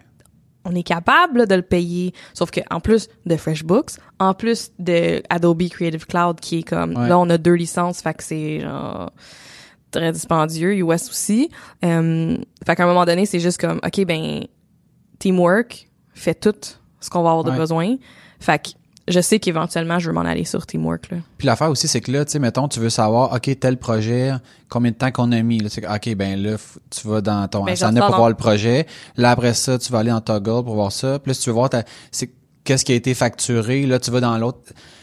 [0.64, 2.12] on est capable là, de le payer.
[2.34, 6.96] Sauf que en plus de FreshBooks, en plus de Adobe Creative Cloud qui est comme
[6.96, 7.08] Ouais.
[7.08, 9.10] là on a deux licences, fait que c'est genre
[9.90, 11.50] très dispendieux, US aussi.
[11.84, 14.44] Euh, fait qu'à un moment donné, c'est juste comme OK ben
[15.22, 16.54] Teamwork fait tout
[17.00, 17.56] ce qu'on va avoir de Ouais.
[17.56, 17.96] besoin.
[18.40, 18.70] Fait que
[19.08, 21.18] je sais qu'éventuellement je veux m'en aller sur Teamwork là.
[21.38, 24.32] Puis l'affaire aussi, c'est que là, tu sais, mettons, tu veux savoir, OK, tel projet,
[24.68, 25.58] combien de temps qu'on a mis.
[25.58, 26.56] Là, tu sais, OK, ben là,
[26.90, 28.86] tu vas dans ton Ben, Asana pour voir le projet.
[29.16, 31.18] Là, après ça, tu vas aller en Toggle pour voir ça.
[31.20, 32.30] Puis là, si tu veux voir, ta- c'est
[32.64, 33.86] qu'est-ce qui a été facturé.
[33.86, 34.58] Là, tu vas dans l'autre.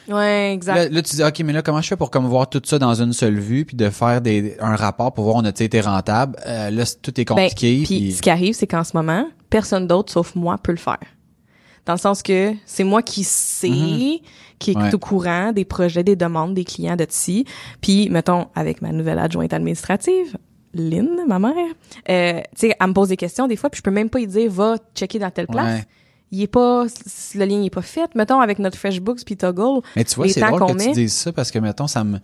[0.10, 0.76] Ouais, exact.
[0.76, 2.80] Là, là, tu dis, OK, mais là, comment je fais pour comme voir tout ça
[2.80, 5.82] dans une seule vue, puis de faire des, un rapport pour voir on a été
[5.82, 6.36] rentable.
[6.48, 7.84] Euh, là, tout est Ben, compliqué.
[7.86, 10.78] puis puis- ce qui arrive, c'est qu'en ce moment, personne d'autre sauf moi peut le
[10.80, 10.98] faire.
[11.86, 13.70] Dans le sens que c'est moi qui sais,
[14.60, 14.76] qui est.
[14.78, 14.94] Ouais.
[14.94, 17.46] au courant des projets, des demandes des clients de TSI.
[17.82, 20.38] Puis, mettons, avec ma nouvelle adjointe administrative,
[20.76, 21.54] Lynn, ma mère,
[22.10, 24.20] euh, tu sais, elle me pose des questions des fois, puis je peux même pas
[24.20, 25.80] lui dire, va checker dans telle place.
[25.80, 25.86] Ouais.
[26.32, 26.86] Il est pas,
[27.36, 28.14] le lien il est pas fait.
[28.16, 31.14] Mettons, avec notre FreshBooks puis Toggle, Mais tu vois, c'est drôle qu'on que tu dises
[31.14, 32.20] ça parce que, mettons, ça me.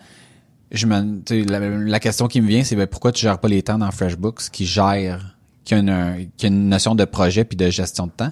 [0.72, 3.62] Je me, la, la question qui me vient, c'est ben, pourquoi tu gères pas les
[3.63, 7.56] temps dans FreshBooks qui gère, qui a une, qui a une notion de projet puis
[7.56, 8.32] de gestion de temps?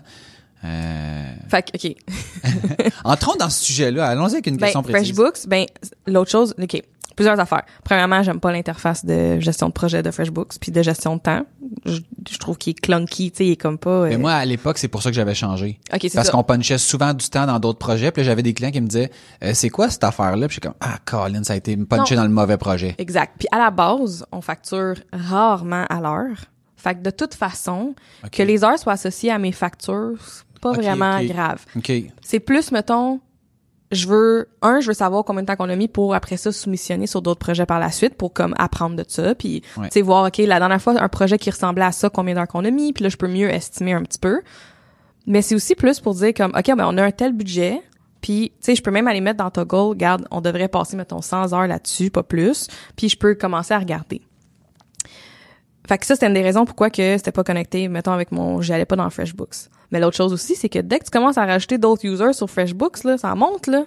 [0.65, 1.95] Euh, fait que, OK.
[3.03, 4.07] entrons dans ce sujet-là.
[4.07, 5.13] Allons-y avec une Ben, question précise.
[5.13, 5.65] FreshBooks, ben,
[6.07, 6.81] l'autre chose, OK,
[7.15, 7.63] plusieurs affaires.
[7.83, 11.45] Premièrement, j'aime pas l'interface de gestion de projet de FreshBooks puis de gestion de temps.
[11.85, 11.99] Je,
[12.29, 14.03] je trouve qu'il est clunky, tu sais, il est comme pas...
[14.07, 15.79] Mais euh, moi, à l'époque, c'est pour ça que j'avais changé.
[15.93, 18.11] OK, c'est Parce qu'on punchait souvent du temps dans d'autres projets.
[18.11, 19.11] Puis là, j'avais des clients qui me disaient,
[19.43, 20.47] Euh, c'est quoi cette affaire-là?
[20.47, 22.95] Puis je suis comme, ah, Colin, ça a été punché dans le mauvais projet.
[22.97, 23.33] Exact.
[23.37, 26.45] Puis à la base, on facture rarement à l'heure.
[26.77, 27.95] Fait que de toute façon,
[28.31, 31.65] que les heures soient associées à mes factures, c'est pas vraiment grave.
[32.21, 33.19] C'est plus, mettons,
[33.93, 36.51] je veux, un, je veux savoir combien de temps qu'on a mis pour après ça
[36.51, 39.87] soumissionner sur d'autres projets par la suite pour comme apprendre de ça puis Ouais.
[39.89, 42.47] tu sais voir OK, la dernière fois un projet qui ressemblait à ça combien d'heures
[42.47, 44.41] qu'on a mis puis là je peux mieux estimer un petit peu.
[45.25, 47.81] Mais c'est aussi plus pour dire comme OK, ben on a un tel budget
[48.21, 51.21] puis tu sais je peux même aller mettre dans Toggle, regarde, on devrait passer mettons
[51.21, 54.21] 100 heures là-dessus, pas plus, puis je peux commencer à regarder.
[55.87, 58.61] Fait que ça, c'était une des raisons pourquoi que c'était pas connecté, mettons, avec mon,
[58.61, 59.69] j'allais pas dans FreshBooks.
[59.91, 62.49] Mais l'autre chose aussi, c'est que dès que tu commences à rajouter d'autres users sur
[62.49, 63.83] FreshBooks, là, ça monte, là.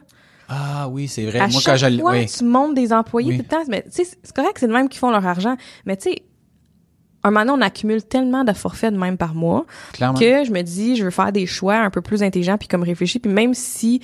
[0.48, 1.40] Ah oui, c'est vrai.
[1.40, 2.26] À moi, chaque quand fois, oui.
[2.26, 3.38] tu montes des employés Oui.
[3.38, 3.64] tout le temps.
[3.68, 5.56] Mais, tu sais, c'est correct, c'est le même qui font leur argent.
[5.86, 6.22] Mais, tu sais,
[7.24, 10.18] un moment donné, on accumule tellement de forfaits de même par mois clairement.
[10.18, 12.82] que je me dis, je veux faire des choix un peu plus intelligents puis comme
[12.82, 13.18] réfléchis.
[13.18, 14.00] Puis même si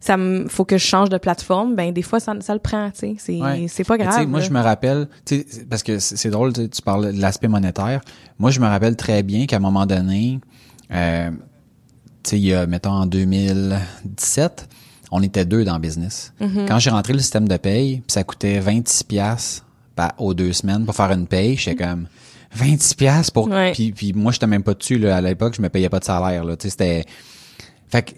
[0.00, 2.90] ça me, faut que je change de plateforme, ben, des fois, ça, ça le prend,
[2.90, 3.16] tu sais.
[3.18, 3.66] C'est, Ouais.
[3.68, 4.26] c'est pas grave.
[4.26, 8.00] moi, je me rappelle, tu parce que c'est drôle, tu parles de l'aspect monétaire.
[8.38, 10.40] Moi, je me rappelle très bien qu'à un moment donné,
[10.92, 11.30] euh,
[12.22, 14.68] tu sais, il y a, mettons, en 2017,
[15.10, 16.32] on était deux dans le business.
[16.40, 16.66] Mm-hmm.
[16.66, 19.62] Quand j'ai rentré le système de paye, puis ça coûtait 26 pièces
[20.18, 22.06] aux deux semaines pour faire une paye, j'étais comme
[22.52, 25.68] 26 pièces pour puis puis moi j'étais même pas dessus là à l'époque, je me
[25.70, 27.04] payais pas de salaire là, tu sais c'était
[27.88, 28.12] fait que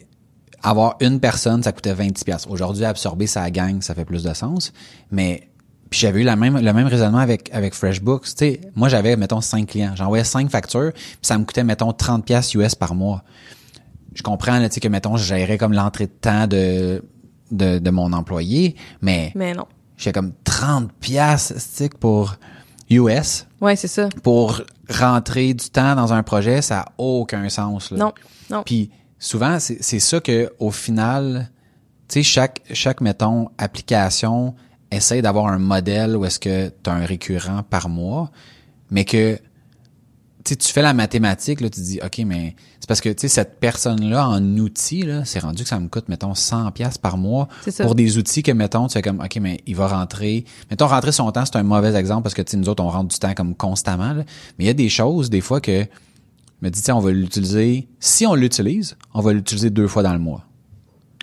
[0.63, 2.47] avoir une personne, ça coûtait 20 pièces.
[2.49, 4.73] Aujourd'hui, absorber sa gang, ça fait plus de sens.
[5.11, 5.49] Mais
[5.91, 8.25] puis j'avais eu la même, le même raisonnement avec avec FreshBooks.
[8.25, 11.93] Tu sais, moi j'avais mettons cinq clients, j'envoyais cinq factures, puis ça me coûtait mettons
[11.93, 13.23] 30 pièces US par mois.
[14.15, 17.03] Je comprends là, tu sais que mettons je gérais comme l'entrée de temps de
[17.51, 19.65] de, de mon employé, mais Mais non.
[19.97, 22.37] j'ai comme 30 pièces stick pour
[22.91, 24.11] US Ouais, c'est ça.
[24.23, 27.97] pour rentrer du temps dans un projet, ça a aucun sens là.
[27.99, 28.13] Non.
[28.51, 28.63] Non.
[28.65, 31.51] Puis souvent, c'est ça que au final,
[32.09, 34.55] tu sais, chaque, chaque, mettons, application
[34.91, 38.31] essaie d'avoir un modèle où est-ce que tu as un récurrent par mois,
[38.91, 39.39] mais que
[40.45, 43.23] tu sais, tu fais la mathématique, là, tu dis, OK, mais c'est parce que, tu
[43.23, 47.19] sais, cette personne-là, en outil, c'est rendu que ça me coûte, mettons, 100 pièces par
[47.19, 47.49] mois
[47.81, 50.47] pour des outils que, mettons, tu fais comme, OK, mais il va rentrer.
[50.71, 52.89] Mettons, rentrer son temps, c'est un mauvais exemple parce que, tu sais, nous autres, on
[52.89, 54.25] rentre du temps comme constamment, là.
[54.59, 55.85] Mais il y a des choses, des fois, que,
[56.63, 57.89] me dis, tiens, on va l'utiliser.
[58.01, 60.45] Si on l'utilise, on va l'utiliser deux fois dans le mois.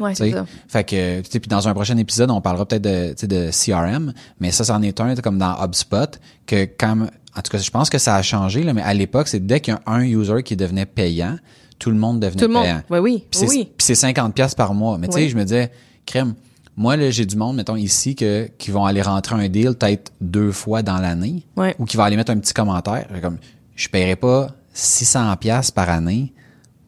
[0.02, 0.46] Ouais, c'est ça.
[0.68, 4.14] Fait que, tu sais, puis dans un prochain épisode, on parlera peut-être de, de CRM,
[4.42, 7.90] mais ça, c'en est un, comme dans HubSpot, que quand, en tout cas, je pense
[7.90, 10.44] que ça a changé, là, mais à l'époque, c'est dès qu'il y a un user
[10.44, 11.38] qui devenait payant,
[11.80, 12.64] tout le monde devenait Tout le monde.
[12.64, 12.82] payant.
[12.90, 13.24] Oui, oui.
[13.32, 13.70] Puis c'est, oui.
[13.78, 14.98] puis c'est 50 pièces par mois.
[14.98, 15.30] Mais tu sais, Oui.
[15.30, 15.72] je me disais,
[16.06, 16.34] crème,
[16.78, 20.12] moi, là, j'ai du monde, mettons, ici, que, qui vont aller rentrer un deal peut-être
[20.20, 21.44] deux fois dans l'année.
[21.56, 21.74] Ouais.
[21.80, 23.08] Ou qui vont aller mettre un petit commentaire.
[23.22, 23.38] Comme,
[23.78, 26.34] je paierais pas 600 pièces par année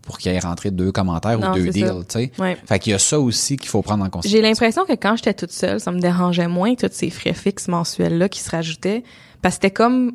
[0.01, 2.31] pour qu'il y ait rentré deux commentaires Non, ou deux deals, tu sais.
[2.39, 2.57] Ouais.
[2.65, 4.49] Fait qu'il y a ça aussi qu'il faut prendre en J'ai considération.
[4.49, 8.17] l'impression que quand j'étais toute seule, ça me dérangeait moins tous ces frais fixes mensuels
[8.17, 9.03] là qui se rajoutaient
[9.41, 10.13] parce que c'était comme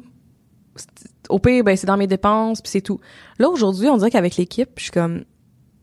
[1.28, 3.00] au pire ben c'est dans mes dépenses puis c'est tout.
[3.38, 5.24] Là aujourd'hui, on dirait qu'avec l'équipe, je suis comme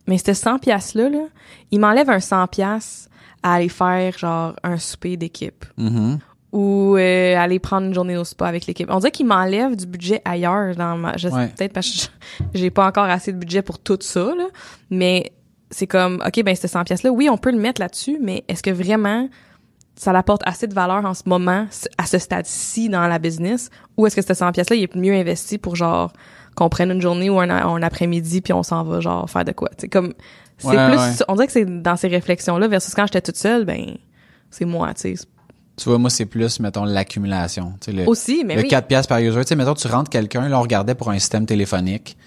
[0.08, 1.26] mais c'était 100 pièces là là,
[1.72, 3.10] il m'enlève un 100 pièces
[3.44, 6.20] à aller faire genre un souper d'équipe Mhm.
[6.52, 8.90] Ou euh, aller prendre une journée au spa avec l'équipe.
[8.92, 11.48] On dirait qu'il m'enlève du budget ailleurs dans ma je sais Ouais.
[11.56, 12.12] peut-être parce que
[12.56, 14.48] j'ai pas encore assez de budget pour tout ça là,
[14.90, 15.32] mais
[15.72, 18.44] c'est comme OK ben ces 100 pièces là, oui, on peut le mettre là-dessus, mais
[18.48, 19.30] est-ce que vraiment
[19.96, 21.68] ça apporte assez de valeur en ce moment
[22.00, 23.70] à ce stade-ci dans la business?
[23.98, 26.12] Ou est-ce que ce 100 pièces là il est mieux investi pour genre
[26.56, 29.52] qu'on prenne une journée ou un, un après-midi puis on s'en va genre faire de
[29.52, 29.70] quoi?
[29.78, 30.14] C'est comme
[30.58, 31.26] c'est Ouais, plus ouais.
[31.28, 33.98] on dirait que c'est dans ces réflexions là versus quand j'étais toute seule ben
[34.50, 35.28] c'est moi, tu sais.
[35.80, 37.74] Tu vois, moi, c'est plus, mettons, l'accumulation.
[37.80, 38.68] Tu sais, le, Aussi, mais le oui.
[38.68, 39.42] 4 piastres par user.
[39.42, 42.18] Tu sais, mettons, tu rentres quelqu'un, là, on regardait pour un système téléphonique.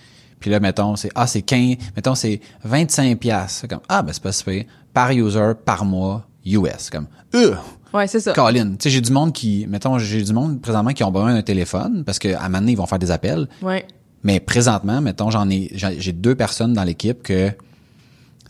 [0.41, 3.61] Puis là, mettons, c'est, ah, c'est 15, mettons, c'est 25 piastres.
[3.61, 4.65] C'est comme, ah, ben, c'est pas super.
[4.95, 6.91] Par user, par mois, US.
[6.91, 7.55] Comme, euh,
[7.95, 8.33] Ouais, c'est ça.
[8.33, 8.71] Colin.
[8.71, 11.43] Tu sais, j'ai du monde qui, mettons, j'ai du monde présentement qui ont besoin d'un
[11.43, 13.49] téléphone parce qu'à un moment donné, ils vont faire des appels.
[13.61, 13.85] Ouais.
[14.23, 17.51] Mais présentement, mettons, j'en ai, j'ai deux personnes dans l'équipe que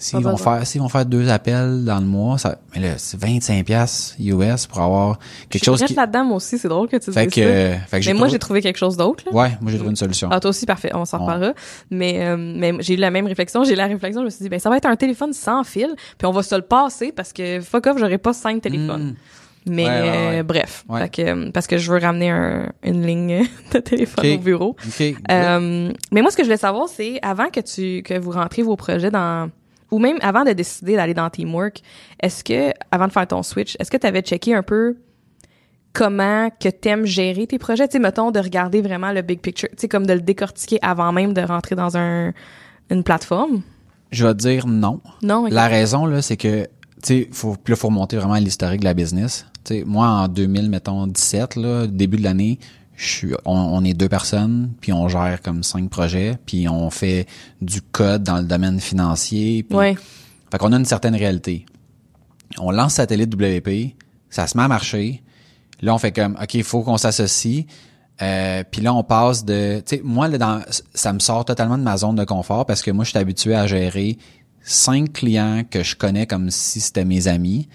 [0.03, 0.57] s'ils vont besoin.
[0.59, 4.15] faire, s'ils vont faire deux appels dans le mois, ça, mais là, c'est 25 piastres
[4.19, 6.59] US pour avoir quelque Je chose qui, là-dedans, moi aussi.
[6.59, 7.81] C'est drôle que tu dises fait que, euh, ça.
[7.87, 9.33] fait que Mais moi, trouvé- j'ai trouvé quelque chose d'autre, là.
[9.33, 10.29] Ouais, moi j'ai trouvé une solution.
[10.33, 10.91] Ah, toi aussi, parfait.
[10.95, 11.53] On s'en reparlera.
[11.91, 13.65] Mais, euh, mais j'ai eu la même réflexion.
[13.65, 14.21] J'ai eu la réflexion.
[14.23, 15.95] Je me suis dit, ben, ça va être un téléphone sans fil.
[16.19, 19.11] Puis on va se le passer parce que, fuck off, j'aurai pas cinq téléphones.
[19.11, 19.15] Mm.
[19.65, 20.39] Mais, Ouais, ouais, ouais.
[20.41, 20.85] euh, bref.
[20.89, 21.03] Ouais.
[21.03, 24.71] Fait que, euh, parce que je veux ramener un, une ligne de téléphone au bureau.
[24.85, 24.99] OK.
[24.99, 25.17] good.
[25.31, 28.65] Euh, mais moi, ce que je voulais savoir, c'est avant que tu que vous rentriez
[28.65, 29.51] vos projets dans
[29.93, 31.83] ou même avant de décider d'aller dans Teamwork,
[32.21, 34.97] est-ce que avant de faire ton switch, est-ce que tu avais checké un peu
[35.93, 39.69] comment que t'aimes gérer tes projets, tu sais mettons de regarder vraiment le big picture,
[39.71, 42.33] tu sais comme de le décortiquer avant même de rentrer dans un
[42.91, 43.63] une plateforme?
[44.11, 45.01] Je vais te dire non.
[45.23, 45.47] Non.
[45.51, 46.69] La raison, là, c'est que, tu
[47.03, 49.47] sais, faut, là, faut remonter vraiment à l'historique de la business.
[49.65, 52.59] Tu sais, moi, en 2000, mettons, 17, là, début de l'année,
[53.03, 56.89] je suis, on, on est deux personnes, puis on gère comme cinq projets, puis on
[56.91, 57.27] fait
[57.61, 59.63] du code dans le domaine financier.
[59.65, 59.97] Puis, Ouais.
[60.51, 61.67] Fait qu'on a une certaine réalité.
[62.59, 63.95] On lance Satellite WP,
[64.31, 65.23] ça se met à marcher.
[65.81, 67.65] Là, on fait comme, OK, il faut qu'on s'associe.
[68.21, 69.83] Euh, puis là, on passe de...
[69.85, 70.63] Tu sais, moi, là, dans,
[70.95, 73.55] ça me sort totalement de ma zone de confort parce que moi, je suis habitué
[73.55, 74.19] à gérer
[74.63, 77.69] cinq clients que je connais comme si c'était mes amis.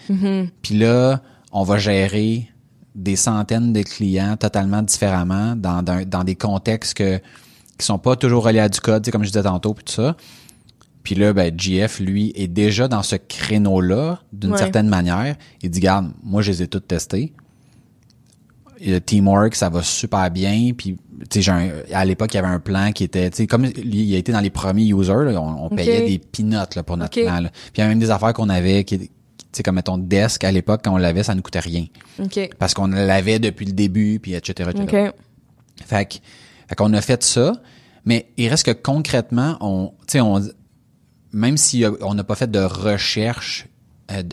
[0.61, 2.49] Puis là, on va gérer
[2.97, 7.17] des centaines de clients totalement différemment dans, dans, dans des contextes que,
[7.77, 9.85] qui sont pas toujours reliés à du code, tu sais, comme je disais tantôt, puis
[9.85, 10.17] tout ça.
[11.03, 14.57] Puis là, ben, GF, lui, est déjà dans ce créneau-là, d'une Ouais.
[14.57, 15.35] certaine manière.
[15.61, 17.33] Il dit, garde, moi, je les ai toutes testés.
[18.79, 20.71] Et le teamwork, ça va super bien.
[20.77, 20.97] Puis,
[21.29, 21.51] tu sais,
[21.93, 24.31] à l'époque, il y avait un plan qui était, tu sais, comme il a été
[24.31, 27.39] dans les premiers users, là, on, on payait des peanuts là, pour notre plan.
[27.39, 27.49] là.
[27.49, 29.09] Puis il y a même des affaires qu'on avait, qui,
[29.57, 31.85] sais, comme mettons Desk, à l'époque, quand on l'avait, ça ne coûtait rien.
[32.59, 34.69] Parce qu'on l'avait depuis le début, puis etc.
[34.73, 35.07] etc.
[35.09, 35.13] OK.
[35.85, 36.13] Fait que,
[36.67, 37.53] fait qu'on a fait ça,
[38.05, 40.41] mais il reste que concrètement, on, on,
[41.33, 43.67] même si euh, on n'a pas fait de recherche,
[44.11, 44.23] euh,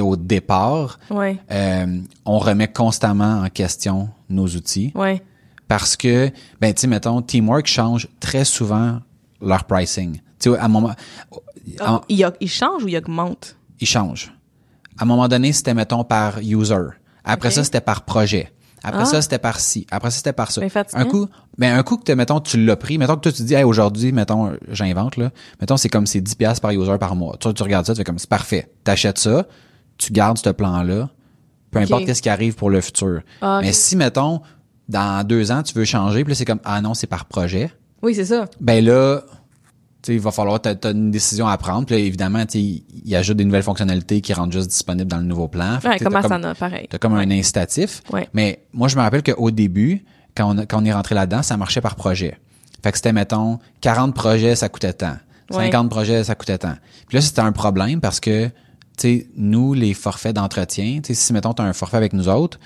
[0.00, 1.38] au départ, Ouais.
[1.50, 5.20] euh, on remet constamment en question nos outils Ouais.
[5.68, 6.30] parce que,
[6.60, 9.00] ben, tu sais, mettons, Teamwork change très souvent
[9.42, 10.20] leur pricing.
[10.38, 10.92] Tu sais, à un moment,
[11.80, 13.56] en- il, il change ou il augmente?
[13.80, 14.32] Ils changent.
[15.00, 16.76] À un moment donné, c'était, mettons, par user.
[17.24, 18.52] Après ça, c'était par projet.
[18.82, 19.06] Après Ah.
[19.06, 19.86] ça, c'était par ci.
[19.90, 20.60] Après ça, c'était par ça.
[20.94, 21.26] Un coup,
[21.58, 24.12] ben, un coup que, mettons, tu l'as pris, mettons que toi, tu dis, hey, aujourd'hui,
[24.12, 25.30] mettons, j'invente, là.
[25.60, 27.36] Mettons, c'est comme c'est 10 piastres par user par mois.
[27.38, 28.70] Toi, tu regardes ça, tu fais comme, c'est parfait.
[28.84, 29.46] T'achètes ça,
[29.96, 31.08] tu gardes ce plan-là,
[31.70, 33.20] peu importe qu'est-ce qui arrive pour le futur.
[33.40, 33.60] Ah.
[33.62, 34.42] Mais si, mettons,
[34.88, 37.70] dans deux ans, tu veux changer, puis là, c'est comme, ah non, c'est par projet.
[38.02, 38.46] Oui, c'est ça.
[38.60, 39.22] Ben là,
[40.02, 41.86] tu sais, il va falloir, t'as, une décision à prendre.
[41.86, 45.18] Puis là, évidemment, tu il il ajoute des nouvelles fonctionnalités qui rendent juste disponibles dans
[45.18, 45.78] le nouveau plan.
[45.80, 46.86] Fait Ouais, tu comme t'as Asana, pareil.
[46.88, 48.02] T'as comme un incitatif.
[48.12, 48.28] Ouais.
[48.32, 51.56] Mais moi, je me rappelle qu'au début, quand on, quand on est rentré là-dedans, ça
[51.56, 52.38] marchait par projet.
[52.82, 55.16] Fait que c'était, mettons, 40 projets, ça coûtait tant.
[55.50, 55.66] Ouais.
[55.66, 56.76] 50 projets, ça coûtait tant.
[57.08, 58.52] Puis là, c'était un problème parce que, tu
[58.96, 62.58] sais, nous, les forfaits d'entretien, tu sais, si, mettons, t'as un forfait avec nous autres,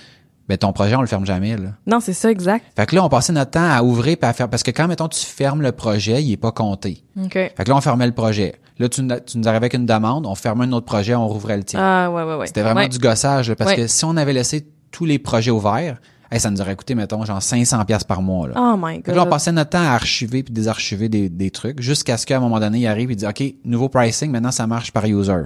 [0.48, 1.70] ben ton projet, on le ferme jamais, là.
[1.86, 2.66] Non, c'est ça, exact.
[2.76, 4.86] Fait que là, on passait notre temps à ouvrir puis à faire, parce que quand,
[4.88, 7.02] mettons, tu fermes le projet, il est pas compté.
[7.22, 7.32] OK.
[7.32, 8.56] Fait que là, on fermait le projet.
[8.78, 11.26] Là, tu, nous- tu nous arrivais avec une demande, on fermait un autre projet, on
[11.28, 11.80] rouvrait le tien.
[11.82, 12.46] Ah, ouais, ouais, ouais.
[12.46, 12.88] C'était vraiment Ouais.
[12.88, 13.76] du gossage, là, parce Ouais.
[13.76, 15.98] que si on avait laissé tous les projets ouverts,
[16.30, 18.48] hey, ça nous aurait coûté, mettons, genre 500 pièces par mois.
[18.48, 18.54] Là.
[18.58, 19.30] Oh my Fait que là, on god.
[19.30, 22.58] passait notre temps à archiver puis désarchiver des, des trucs jusqu'à ce qu'à un moment
[22.60, 25.44] donné, il arrive et dit OK, nouveau pricing, maintenant ça marche par user.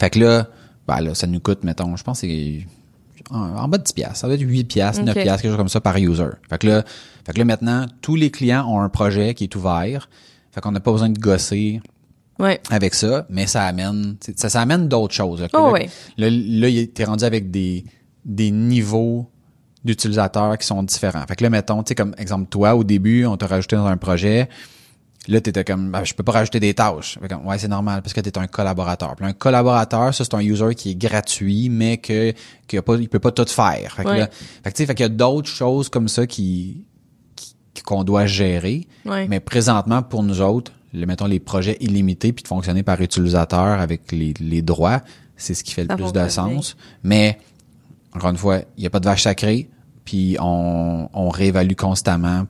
[0.00, 0.48] Fait que là,
[0.88, 2.66] ben là, ça nous coûte, mettons, je pense que c'est
[3.30, 4.16] en, bas de 10 piastres.
[4.18, 5.22] Ça doit être 8 piastres, 9 Ok.
[5.22, 6.24] piastres, quelque chose comme ça par user.
[6.48, 6.84] Fait que là,
[7.26, 10.08] fait que là maintenant, tous les clients ont un projet qui est ouvert.
[10.52, 11.80] Fait qu'on n'a pas besoin de gosser
[12.38, 12.60] Ouais.
[12.70, 15.40] avec ça, mais ça amène, ça, ça amène d'autres choses.
[15.40, 15.48] là.
[15.52, 15.88] Oh, là, ouais.
[16.18, 17.84] là, là, t'es rendu avec des,
[18.24, 19.30] des niveaux
[19.84, 21.24] d'utilisateurs qui sont différents.
[21.28, 23.86] Fait que là, mettons, tu sais, comme exemple, toi, au début, on t'a rajouté dans
[23.86, 24.48] un projet.
[25.26, 27.18] Là, t'étais comme, ben, je peux pas rajouter des tâches.
[27.20, 29.16] Fait comme, ouais, c'est normal, parce que t'es un collaborateur.
[29.16, 32.34] Puis un collaborateur, ça, c'est un user qui est gratuit, mais que,
[32.66, 33.94] qu'il a pas, il peut pas tout faire.
[33.96, 34.18] Fait que Ouais.
[34.18, 34.28] là,
[34.62, 36.84] fait que qu'il y a d'autres choses comme ça qui,
[37.86, 38.86] qu'on doit gérer.
[39.06, 39.26] Ouais.
[39.28, 43.80] Mais présentement, pour nous autres, le, mettons les projets illimités puis de fonctionner par utilisateur
[43.80, 45.00] avec les, les droits,
[45.36, 46.76] c'est ce qui fait le Ça plus de sens.
[47.02, 47.38] Mais,
[48.14, 49.68] encore une fois, il n'y a pas de vache sacrée,
[50.04, 52.46] puis on, on réévalue constamment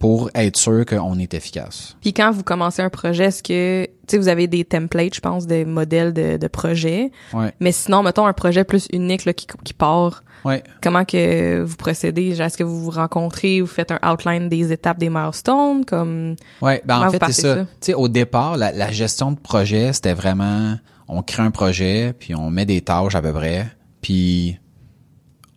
[0.00, 1.94] pour être sûr qu'on est efficace.
[2.00, 5.20] Puis quand vous commencez un projet, est-ce que, tu sais, vous avez des templates, je
[5.20, 7.12] pense, des modèles de, de projet.
[7.34, 7.52] Ouais.
[7.60, 10.24] Mais sinon, mettons un projet plus unique là, qui, qui part.
[10.46, 10.62] Ouais.
[10.82, 12.30] Comment que vous procédez?
[12.40, 16.34] Est-ce que vous vous rencontrez, vous faites un outline des étapes, des milestones, comme...
[16.62, 17.54] Ouais, ben en fait, c'est ça.
[17.56, 17.60] ça?
[17.64, 20.76] Tu sais, au départ, la, la gestion de projet, c'était vraiment,
[21.08, 23.66] on crée un projet, puis on met des tâches à peu près,
[24.00, 24.58] puis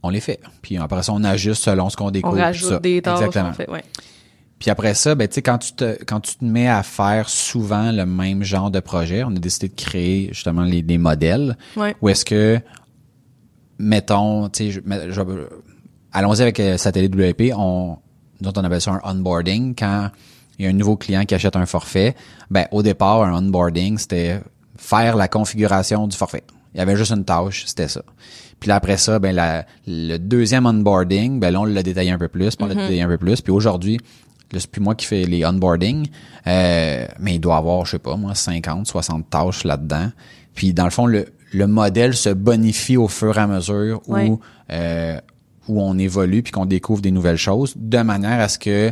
[0.03, 0.41] on les fait.
[0.61, 2.35] Puis après ça, on ajuste selon ce qu'on On découvre.
[2.35, 2.79] tout rajoute ça.
[2.79, 3.49] des tâches, Exactement.
[3.51, 3.83] en fait, ouais.
[4.63, 7.27] Puis après ça, ben tu sais quand tu te quand tu te mets à faire
[7.27, 11.57] souvent le même genre de projet, on a décidé de créer justement les, des modèles
[11.75, 11.95] Ouais.
[12.01, 12.61] où est-ce que
[13.79, 15.21] mettons, tu sais je- mais- je-
[16.11, 17.97] allons-y avec euh, Satellite WP, on
[18.41, 20.09] nous on appelle ça un onboarding quand
[20.59, 22.15] il y a un nouveau client qui achète un forfait,
[22.49, 24.39] ben au départ un onboarding c'était
[24.77, 26.43] faire la configuration du forfait.
[26.73, 28.01] Il y avait juste une tâche, c'était ça.
[28.59, 32.17] Puis là, après ça, ben la, le deuxième onboarding, ben là, on l'a détaillé un
[32.17, 33.41] peu plus, puis on l'a détaillé un peu plus.
[33.41, 33.99] Puis aujourd'hui,
[34.59, 36.07] c'est plus moi qui fais les onboarding,
[36.47, 40.09] euh, mais il doit avoir, je sais pas, moi, 50, 60 tâches là-dedans.
[40.53, 44.39] Puis dans le fond, le, le modèle se bonifie au fur et à mesure où,
[44.71, 45.19] euh,
[45.67, 48.91] où on évolue puis qu'on découvre des nouvelles choses, de manière à ce que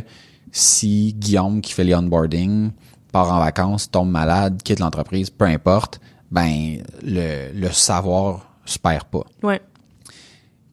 [0.50, 2.70] si Guillaume qui fait les onboarding
[3.12, 9.04] part en vacances, tombe malade, quitte l'entreprise, peu importe, ben le, le savoir se perd
[9.04, 9.24] pas.
[9.42, 9.60] Ouais.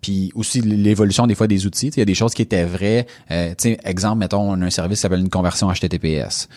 [0.01, 1.88] Puis aussi l'évolution des fois des outils.
[1.88, 3.05] Il y a des choses qui étaient vraies.
[3.31, 6.47] Euh, tu sais, exemple, mettons, on a un service qui s'appelle une conversion HTTPS.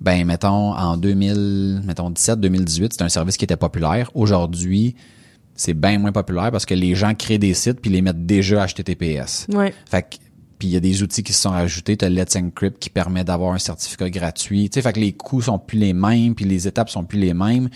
[0.00, 4.10] Ben, mettons, en 2000, mettons 17, 2018, c'était un service qui était populaire.
[4.14, 4.94] Aujourd'hui,
[5.56, 8.64] c'est bien moins populaire parce que les gens créent des sites puis les mettent déjà
[8.64, 9.48] HTTPS.
[9.52, 9.74] Ouais.
[9.90, 10.16] Fait que
[10.58, 12.90] puis il y a des outils qui se sont rajoutés, tu as Let's Encrypt qui
[12.90, 14.68] permet d'avoir un certificat gratuit.
[14.68, 17.18] Tu sais, fait que les coûts sont plus les mêmes, puis les étapes sont plus
[17.18, 17.68] les mêmes.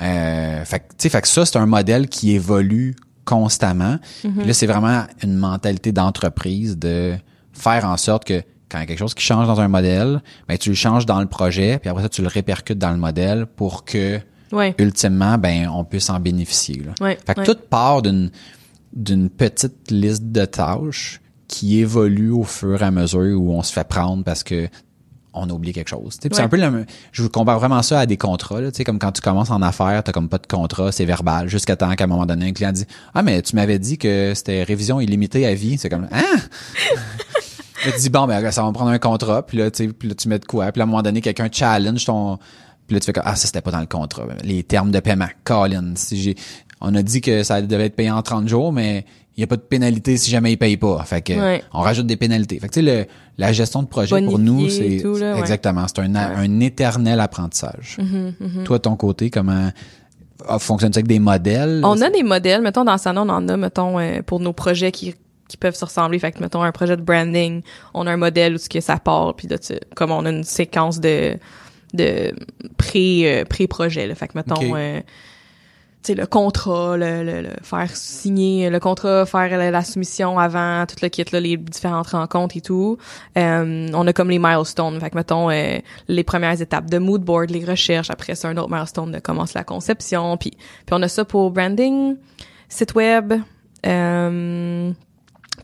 [0.00, 3.98] Euh, fait que tu sais, fait que ça c'est un modèle qui évolue constamment.
[4.22, 7.14] Puis là c'est vraiment une mentalité d'entreprise de
[7.52, 10.22] faire en sorte que quand il y a quelque chose qui change dans un modèle,
[10.48, 12.96] ben tu le changes dans le projet, puis après ça tu le répercutes dans le
[12.98, 14.20] modèle pour que
[14.52, 14.74] Ouais.
[14.78, 16.82] ultimement ben on puisse en bénéficier.
[16.84, 16.92] Là.
[17.00, 17.46] Ouais, Fait que ouais.
[17.46, 18.30] tout part d'une
[18.92, 23.72] d'une petite liste de tâches qui évolue au fur et à mesure où on se
[23.72, 24.68] fait prendre parce que
[25.34, 26.16] on a oublié quelque chose.
[26.20, 26.44] Puis C'est Ouais.
[26.44, 28.60] un peu le, je vous compare vraiment ça à des contrats.
[28.60, 31.04] Là, Tu sais, comme quand tu commences en affaires, t'as comme pas de contrat, c'est
[31.04, 33.98] verbal, jusqu'à temps qu'à un moment donné, un client dit Ah mais tu m'avais dit
[33.98, 35.76] que c'était révision illimitée à vie.
[35.78, 36.22] C'est comme Hein?
[37.86, 39.92] Là, tu dis bon ben ça va me prendre un contrat, puis là, tu sais,
[39.92, 42.38] puis là tu mets de quoi, puis là, à un moment donné, quelqu'un challenge ton.
[42.86, 44.24] Puis là, tu fais comme Ah, ça c'était pas dans le contrat.
[44.42, 45.28] Les termes de paiement.
[45.44, 46.34] Colin, si j'ai.
[46.80, 49.04] On a dit que ça devait être payé en 30 jours, mais
[49.36, 51.02] il n'y a pas de pénalité si jamais il paye pas.
[51.04, 51.62] Fait que Ouais.
[51.72, 52.58] on rajoute des pénalités.
[52.60, 55.38] Fait que tu sais, le- la gestion de projet pour nous, c'est ouais.
[55.40, 55.86] exactement.
[55.88, 57.96] C'est un, un éternel apprentissage.
[58.00, 59.70] Mm-hmm, Toi, de ton côté, comment
[60.48, 61.80] ah, fonctionne-ça avec des modèles?
[61.84, 64.92] On a des modèles, mettons, dans Sana, on en a, mettons, euh, pour nos projets
[64.92, 65.14] qui,
[65.48, 66.20] qui peuvent se ressembler.
[66.20, 68.98] Fait que, mettons, un projet de branding, on a un modèle où ce que ça
[68.98, 71.36] part, puis là, tu- comme on a une séquence de,
[71.92, 72.32] de
[72.76, 74.14] pré, euh, pré-projet, là.
[74.14, 75.00] Fait que, mettons, euh,
[76.08, 80.96] le contrat, le, le, le- faire signer le contrat, faire la, la soumission avant, tout
[81.00, 82.98] le kit, là, les différentes rencontres et tout.
[83.38, 85.00] Euh, on a comme les milestones.
[85.00, 85.78] Fait que, mettons, euh,
[86.08, 88.10] les premières étapes de mood board, les recherches.
[88.10, 90.36] Après, c'est un autre milestone de commence la conception.
[90.36, 92.16] Puis, puis on a ça pour branding,
[92.68, 93.32] site web,
[93.86, 94.90] euh,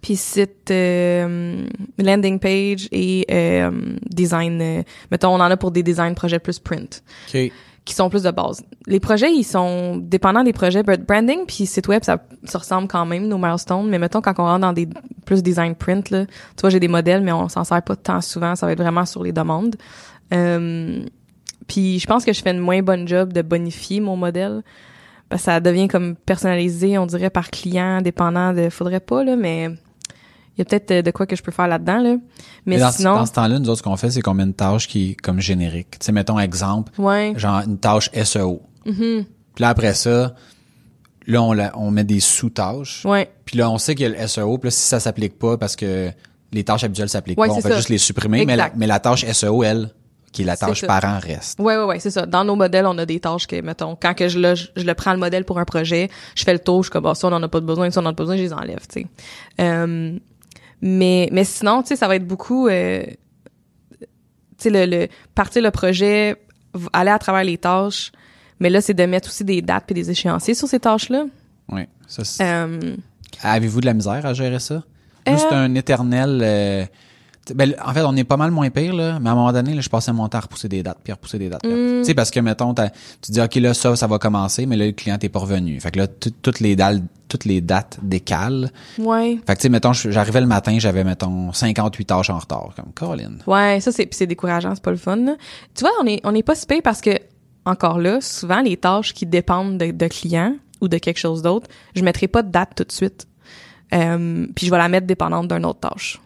[0.02, 1.66] puis site euh,
[1.98, 3.70] landing page et euh,
[4.08, 4.60] design.
[4.62, 7.02] euh, mettons, on en a pour des designs projets plus print
[7.34, 7.52] OK.
[7.90, 8.62] Qui sont plus de base.
[8.86, 10.84] Les projets, ils sont dépendants des projets.
[10.84, 13.88] Branding puis site web, ça, ça ressemble quand même nos milestones.
[13.88, 14.88] Mais mettons quand on rentre dans des
[15.26, 18.20] plus design print là, tu vois, j'ai des modèles, mais on s'en sert pas tant
[18.20, 18.54] souvent.
[18.54, 19.74] Ça va être vraiment sur les demandes.
[20.32, 21.04] Euh,
[21.66, 24.62] puis je pense que je fais une moins bonne job de bonifier mon modèle.
[25.36, 28.70] Ça devient comme personnalisé, on dirait, par client, dépendant de...
[28.70, 29.70] Faudrait pas, là, mais...
[30.56, 32.16] Il y a peut-être euh, de quoi que je peux faire là-dedans, là.
[32.66, 33.14] Mais dans, sinon...
[33.14, 35.14] dans ce temps-là, nous autres, ce qu'on fait, c'est qu'on met une tâche qui est
[35.14, 35.98] comme générique.
[35.98, 37.32] Tu sais, mettons exemple, Ouais.
[37.36, 38.62] genre une tâche SEO.
[38.84, 39.24] Mhm.
[39.54, 40.34] Puis là, après ça,
[41.26, 43.04] là, on, la- on met des sous-tâches.
[43.06, 43.30] Ouais.
[43.44, 44.58] Puis là, on sait qu'il y a le SEO.
[44.58, 46.10] Puis là, si ça s'applique pas parce que
[46.52, 47.76] les tâches habituelles s'appliquent Ouais, pas, on ça.
[47.76, 48.44] juste les supprimer.
[48.44, 49.90] Mais la, mais la tâche SEO, elle,
[50.32, 51.58] qui est la tâche parent, reste.
[51.60, 52.26] Ouais, ouais, ouais, c'est ça.
[52.26, 54.84] Dans nos modèles, on a des tâches que, mettons, quand que je le, je, je
[54.84, 57.28] le prends le modèle pour un projet, je fais le tour, je suis comme, ça,
[57.28, 59.00] on en a pas besoin, ça, on en a pas besoin, je les enlève, tu
[59.02, 59.06] sais.
[59.60, 60.16] Euh,
[60.82, 63.04] mais, mais sinon, tu sais, ça va être beaucoup, euh,
[64.00, 64.06] tu
[64.58, 66.36] sais, le, le, partir le projet,
[66.92, 68.12] aller à travers les tâches,
[68.60, 71.24] mais là, c'est de mettre aussi des dates puis des échéanciers sur ces tâches-là.
[71.70, 71.82] Oui.
[72.06, 72.96] Ça, c'est- Euh,
[73.42, 74.82] Avez-vous de la misère à gérer ça?
[75.26, 76.42] Nous, Euh, c'est un éternel...
[77.54, 79.74] ben, en fait, on est pas mal moins pire, là, mais à un moment donné,
[79.74, 81.64] là, je passais mon temps à repousser des dates, puis à repousser des dates.
[81.64, 81.98] Mm.
[82.00, 84.86] Tu sais, parce que, mettons, tu dis, OK, là, ça, ça va commencer, mais là,
[84.86, 85.78] le client t'est pas revenu.
[85.80, 88.70] Fait que là, tout- toutes les dates, toutes les dates décalent.
[88.98, 89.38] ouais.
[89.46, 92.70] Fait que, tu sais, mettons, j'arrivais le matin, j'avais, mettons, 58 tâches en retard.
[92.76, 93.32] Comme, Colin.
[93.46, 95.16] Ouais, ça c'est c'est décourageant, c'est pas le fun.
[95.16, 95.36] là.
[95.74, 97.10] Tu vois, on est on est pas si pire parce que
[97.64, 101.68] encore là, souvent les tâches qui dépendent de, de clients ou de quelque chose d'autre,
[101.94, 103.26] je mettrai pas de date tout de suite.
[103.94, 106.20] Euh, puis je vais la mettre dépendante d'une autre tâche.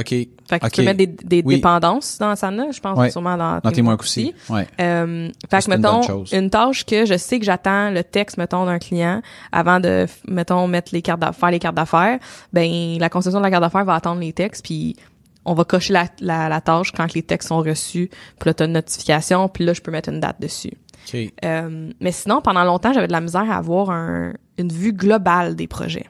[0.00, 0.08] OK.
[0.08, 1.56] Fait que tu peux mettre des, des Oui.
[1.56, 3.10] dépendances dans Asana, je pense Ouais.
[3.10, 4.34] sûrement dans, Dans Teamwork aussi.
[4.48, 4.66] Ouais.
[4.80, 8.64] Euh, fait que une mettons une tâche que je sais que j'attends le texte mettons
[8.66, 9.22] d'un client
[9.52, 12.18] avant de mettons mettre les cartes d'affaires, faire les cartes d'affaires,
[12.52, 14.96] ben la conception de la carte d'affaires va attendre les textes puis
[15.44, 18.66] on va cocher la, la, la tâche quand les textes sont reçus, puis là t'as
[18.66, 20.72] une notification, puis là je peux mettre une date dessus.
[21.14, 21.32] OK.
[21.44, 25.56] Euh, mais sinon pendant longtemps, j'avais de la misère à avoir un, une vue globale
[25.56, 26.06] des projets.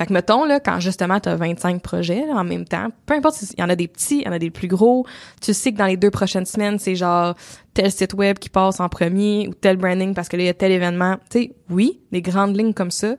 [0.00, 3.12] Fait que mettons là quand justement tu as 25 projets là, en même temps, peu
[3.12, 5.04] importe s'il y en a des petits, il y en a des plus gros,
[5.42, 7.34] tu sais que dans les deux prochaines semaines, c'est genre
[7.74, 10.48] tel site web qui passe en premier ou tel branding parce que là il y
[10.48, 11.18] a tel événement.
[11.28, 13.16] Tu sais, oui, des grandes lignes comme ça.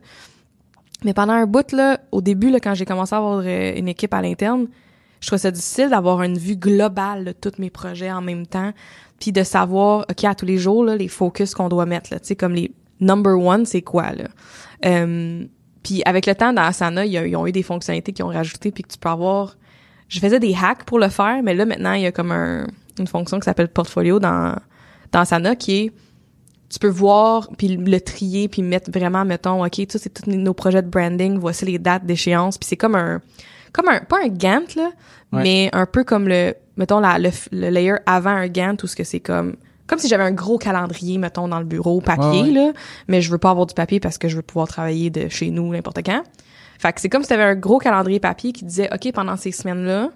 [1.03, 3.87] Mais pendant un bout là, au début là quand j'ai commencé à avoir euh, une
[3.87, 4.65] équipe à l'interne,
[5.19, 8.71] je trouvais ça difficile d'avoir une vue globale de tous mes projets en même temps,
[9.19, 12.19] puis de savoir OK à tous les jours là les focus qu'on doit mettre là,
[12.19, 14.29] tu sais comme les number one, c'est quoi là?
[14.83, 15.45] Euh,
[15.83, 18.83] puis avec le temps dans Asana, ils ont eu des fonctionnalités qui ont rajouté puis
[18.83, 19.55] que tu peux avoir
[20.07, 22.67] je faisais des hacks pour le faire, mais là maintenant il y a comme un,
[22.99, 24.55] une fonction qui s'appelle portfolio dans
[25.11, 25.91] dans Asana qui est
[26.69, 30.53] tu peux voir puis le trier puis mettre vraiment mettons OK, ça c'est tous nos
[30.53, 33.21] projets de branding, voici les dates d'échéance, puis c'est comme un
[33.73, 34.91] comme un pas un Gantt là,
[35.33, 35.43] Ouais.
[35.43, 38.97] mais un peu comme le mettons la le, le layer avant un Gantt où ce
[38.97, 39.55] que c'est comme
[39.91, 42.71] comme si j'avais un gros calendrier mettons dans le bureau papier Ouais, là,
[43.09, 45.49] mais je veux pas avoir du papier parce que je veux pouvoir travailler de chez
[45.49, 46.23] nous n'importe quand.
[46.79, 49.51] Fait que c'est comme si t'avais un gros calendrier papier qui disait OK pendant ces
[49.51, 50.11] semaines-là,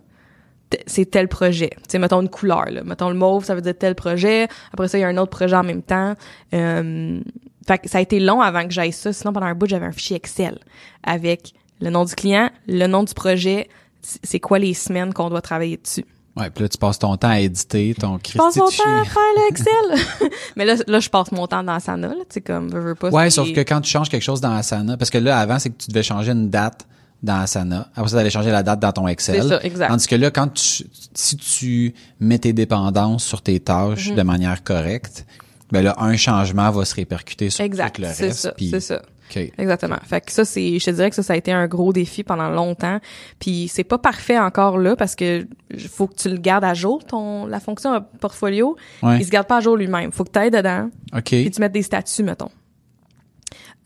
[0.88, 1.72] c'est tel projet.
[1.74, 2.84] Tu sais, mettons une couleur, là.
[2.86, 4.48] Mettons le mauve, ça veut dire tel projet.
[4.72, 6.16] Après ça, il y a un autre projet en même temps.
[6.54, 7.20] Euh,
[7.68, 9.12] fait que ça a été long avant que j'aille ça.
[9.12, 10.58] Sinon, pendant un bout, j'avais un fichier Excel
[11.04, 13.68] avec le nom du client, le nom du projet,
[14.02, 16.06] c'est quoi les semaines qu'on doit travailler dessus?
[16.38, 19.02] Ouais, puis là, tu passes ton temps à éditer ton Je passe Christy mon temps
[19.02, 20.30] à faire le Excel.
[20.58, 22.14] Mais là, là, je passe mon temps dans Asana, là.
[22.22, 23.10] Tu sais, comme, veux, veux pas.
[23.10, 25.60] Ouais, c'est- sauf que quand tu changes quelque chose dans Asana, parce que là, avant,
[25.60, 26.86] c'est que tu devais changer une date
[27.24, 27.88] dans Asana.
[27.96, 29.42] Après ça, t'allais changer la date dans ton Excel.
[29.42, 29.88] C'est ça, exact.
[29.88, 30.84] Tandis que là, quand tu,
[31.14, 34.16] si tu mets tes dépendances sur tes tâches Mhm.
[34.16, 35.26] de manière correcte,
[35.72, 37.96] ben là, un changement va se répercuter sur Exact.
[37.96, 38.40] tout le C'est reste.
[38.40, 39.02] ça, puis- c'est ça.
[39.30, 39.52] OK.
[39.58, 39.98] Exactement.
[40.06, 42.24] Fait que ça, c'est, je te dirais que ça, ça a été un gros défi
[42.24, 43.00] pendant longtemps.
[43.40, 45.48] Puis c'est pas parfait encore là parce que
[45.90, 48.76] faut que tu le gardes à jour, ton, la fonction portfolio.
[49.04, 49.18] Ouais.
[49.20, 50.12] Il se garde pas à jour lui-même.
[50.12, 51.24] Faut que tu ailles dedans OK.
[51.24, 52.50] puis tu mettes des statuts, mettons.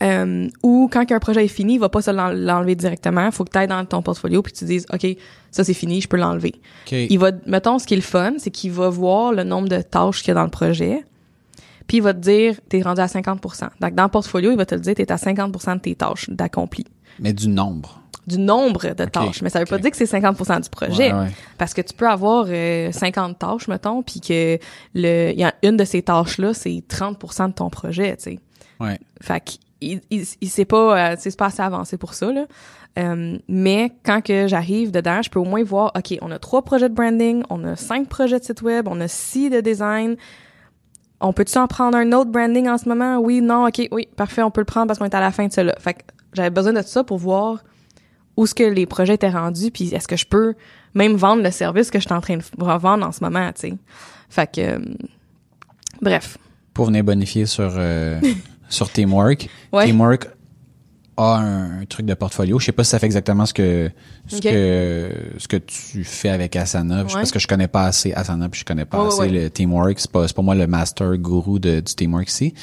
[0.02, 3.30] Euh, ou quand un projet est fini, il va pas se l'en- l'enlever directement.
[3.30, 5.06] Faut que tu ailles dans ton portfolio puis tu dises, OK,
[5.50, 6.54] ça c'est fini, je peux l'enlever.
[6.86, 6.92] OK.
[6.92, 9.82] Il va, mettons, ce qui est le fun, c'est qu'il va voir le nombre de
[9.82, 11.04] tâches qu'il y a dans le projet,
[11.90, 14.64] puis il va te dire, t'es rendu à 50% Donc, dans le portfolio, il va
[14.64, 16.84] te le dire, t'es à 50% de tes tâches d'accompli.
[17.18, 18.00] Mais du nombre.
[18.28, 19.42] Du nombre de tâches.
[19.42, 21.12] Mais ça veut pas dire que c'est 50% du projet.
[21.12, 21.30] Ouais, ouais.
[21.58, 24.56] Parce que tu peux avoir euh, 50 tâches, mettons, puis que
[24.94, 28.38] le, il y a une de ces tâches-là, c'est 30% de ton projet, tu sais.
[28.78, 29.00] Ouais.
[29.20, 29.42] Fait
[29.80, 32.46] qu'il il, il sait pas, euh, c'est pas assez avancé pour ça, là.
[33.00, 36.62] Euh, mais quand que j'arrive dedans, je peux au moins voir, OK, on a trois
[36.62, 40.16] projets de branding, on a cinq projets de site web, on a six de design.
[41.20, 43.18] On peut-tu en prendre un autre branding en ce moment?
[43.18, 45.46] Oui, non, OK, oui, parfait, on peut le prendre parce qu'on est à la fin
[45.46, 45.74] de cela.
[45.78, 46.00] Fait que
[46.32, 47.58] j'avais besoin de ça pour voir
[48.36, 50.54] où est-ce que les projets étaient rendus, puis est-ce que je peux
[50.94, 53.52] même vendre le service que je suis en train de f- vendre en ce moment,
[53.52, 53.74] tu sais.
[54.30, 54.78] Fait que, euh,
[56.00, 56.38] bref.
[56.72, 58.20] Pour venir bonifier sur, euh,
[58.68, 59.48] sur Teamwork.
[59.72, 59.84] Ouais.
[59.86, 60.28] Teamwork
[61.16, 62.58] a un, truc de portfolio.
[62.58, 63.90] Je sais pas si ça fait exactement ce que
[64.26, 67.02] ce que ce que tu fais avec Asana.
[67.02, 67.12] Ouais.
[67.12, 69.28] Parce que je connais pas assez Asana puis je connais pas assez ouais.
[69.28, 69.98] le Teamwork.
[69.98, 72.54] C'est pas c'est pas moi le master guru de, du Teamwork ici.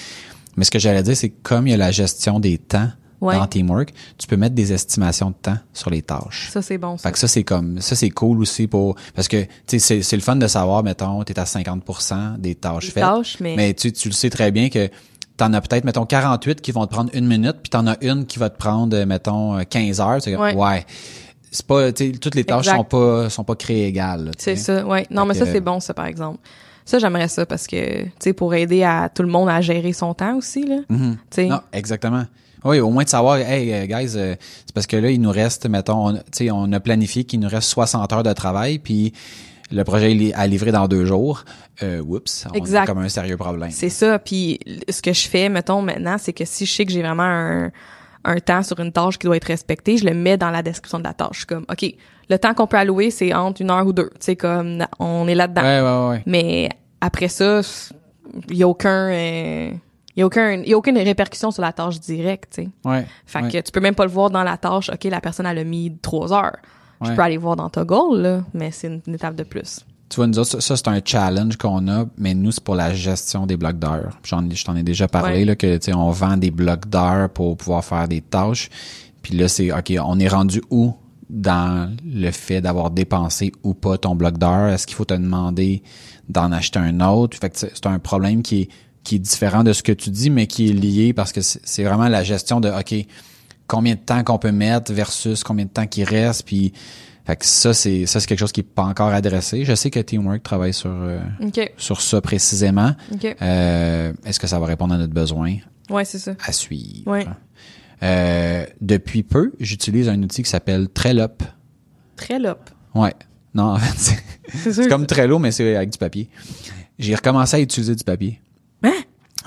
[0.55, 2.89] Mais ce que j'allais dire, c'est que comme il y a la gestion des temps
[3.19, 3.35] Ouais.
[3.35, 6.49] dans Teamwork, tu peux mettre des estimations de temps sur les tâches.
[6.51, 7.09] Ça, c'est bon, ça.
[7.09, 10.01] Fait que ça, c'est comme, ça, c'est cool aussi pour, parce que, tu sais, c'est,
[10.03, 13.03] c'est le fun de savoir, mettons, t'es à 50% des tâches Des faites.
[13.03, 14.87] tâches, mais- tu, tu le sais très bien que
[15.37, 18.25] t'en as peut-être, mettons, 48 qui vont te prendre une minute, puis t'en as une
[18.25, 20.17] qui va te prendre, euh, mettons, euh, 15 heures.
[20.21, 20.55] C'est comme, Ouais.
[20.55, 20.85] ouais.
[21.51, 22.75] C'est pas, toutes les tâches Exact.
[22.77, 25.07] sont pas, sont pas créées égales, C'est ça, ouais.
[25.09, 26.39] Non, Fait mais ça, c'est bon, ça, par exemple.
[26.83, 29.93] Ça, j'aimerais ça parce que, tu sais, pour aider à tout le monde à gérer
[29.93, 30.77] son temps aussi, là.
[31.29, 31.45] Sais.
[31.45, 32.25] Non, exactement.
[32.65, 34.35] Oui, au moins de savoir, hey, euh, guys, euh,
[34.65, 37.39] c'est parce que là, il nous reste, mettons, on, tu sais, on a planifié qu'il
[37.39, 39.13] nous reste 60 heures de travail, puis
[39.71, 41.43] le projet est à livrer dans deux jours.
[41.83, 42.83] Euh, oups, on Exact.
[42.83, 43.71] a comme un sérieux problème.
[43.71, 44.17] C'est ça.
[44.19, 44.59] Puis
[44.89, 47.71] ce que je fais, mettons, maintenant, c'est que si je sais que j'ai vraiment un,
[48.23, 50.99] un temps sur une tâche qui doit être respectée, je le mets dans la description
[50.99, 51.29] de la tâche.
[51.33, 51.85] Je suis comme, OK,
[52.29, 54.09] le temps qu'on peut allouer, c'est entre une heure ou deux.
[54.11, 55.61] Tu sais, comme, on est là-dedans.
[55.61, 56.23] Ouais, ouais, ouais.
[56.25, 56.69] Mais
[57.01, 57.61] après ça,
[58.49, 59.09] il y a aucun...
[59.09, 59.71] euh,
[60.15, 62.69] il y a aucun, y a aucune répercussion sur la tâche directe, tu sais.
[62.83, 63.05] Ouais.
[63.27, 63.51] Fait ouais.
[63.51, 64.89] que tu peux même pas le voir dans la tâche.
[64.89, 66.57] OK, la personne, elle a mis trois heures.
[67.03, 69.81] Je peux aller voir dans ta goal, là, mais c'est une, une étape de plus.
[70.09, 72.75] Tu vois, nous autres, ça, ça, c'est un challenge qu'on a, mais nous, c'est pour
[72.75, 74.17] la gestion des blocs d'heures.
[74.23, 75.45] J'en, je t'en ai déjà parlé, Ouais.
[75.45, 78.69] là, que, tu sais, on vend des blocs d'heures pour pouvoir faire des tâches.
[79.21, 80.93] Puis là, c'est, OK, on est rendu où
[81.29, 84.69] dans le fait d'avoir dépensé ou pas ton bloc d'heures?
[84.69, 85.83] Est-ce qu'il faut te demander
[86.29, 87.37] d'en acheter un autre?
[87.37, 88.69] Fait que c'est un problème qui est,
[89.03, 91.59] qui est différent de ce que tu dis, mais qui est lié parce que c'est
[91.65, 92.95] c'est vraiment la gestion de, OK,
[93.67, 96.73] combien de temps qu'on peut mettre versus combien de temps qui reste, puis
[97.25, 99.65] fait que ça c'est ça c'est quelque chose qui est pas encore adressé.
[99.65, 101.19] Je sais que Teamwork travaille sur euh,
[101.77, 102.93] sur ça précisément.
[103.41, 105.55] Euh, Est-ce que ça va répondre à notre besoin?
[105.89, 106.33] Ouais, c'est ça.
[106.45, 107.25] à suivre Ouais.
[108.03, 111.27] Euh, depuis peu, j'utilise un outil qui s'appelle Trello.
[112.15, 112.69] Très lop.
[112.93, 113.13] Ouais.
[113.53, 114.17] Non, en fait,
[114.71, 116.29] c'est comme Trello, mais c'est avec du papier.
[116.99, 118.39] J'ai recommencé à utiliser du papier.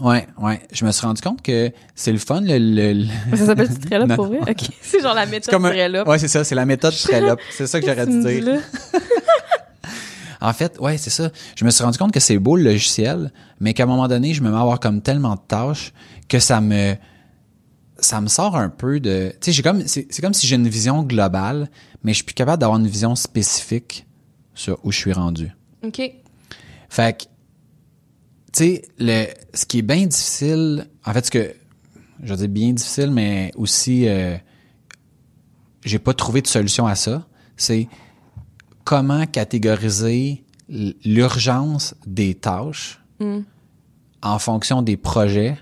[0.01, 0.61] Ouais, ouais.
[0.73, 2.93] Je me suis rendu compte que c'est le fun, le, le-
[3.31, 3.69] le- Ça s'appelle
[4.09, 4.17] Non.
[4.17, 4.39] pour vrai?
[4.49, 4.69] OK.
[4.81, 6.05] C'est genre la méthode comme un-.
[6.05, 7.37] Ouais, c'est ça, c'est la méthode Trello.
[7.51, 8.61] C'est ça que j'aurais dû dire.
[10.43, 11.29] En fait, ouais, c'est ça.
[11.55, 13.31] Je me suis rendu compte que c'est beau le logiciel,
[13.61, 15.93] mais qu'à un moment donné, je me mets à avoir comme tellement de tâches
[16.29, 16.95] que ça me
[17.99, 20.57] ça me sort un peu de tu sais, j'ai comme c'est c'est comme si j'ai
[20.57, 21.69] une vision globale,
[22.03, 24.07] mais je suis plus capable d'avoir une vision spécifique
[24.55, 25.53] sur où je suis rendu.
[25.85, 26.01] OK.
[26.89, 27.25] Fait que
[28.53, 31.55] tu sais, le ce qui est bien difficile, en fait ce que
[32.23, 34.37] je veux dire bien difficile mais aussi euh,
[35.85, 37.27] j'ai pas trouvé de solution à ça,
[37.57, 37.89] c'est
[38.85, 43.41] comment catégoriser l'urgence des tâches Mm.
[44.23, 45.59] en fonction des projets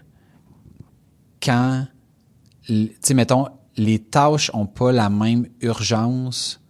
[1.42, 1.86] quand,
[2.64, 6.60] tu sais, mettons, les tâches ont pas la même urgence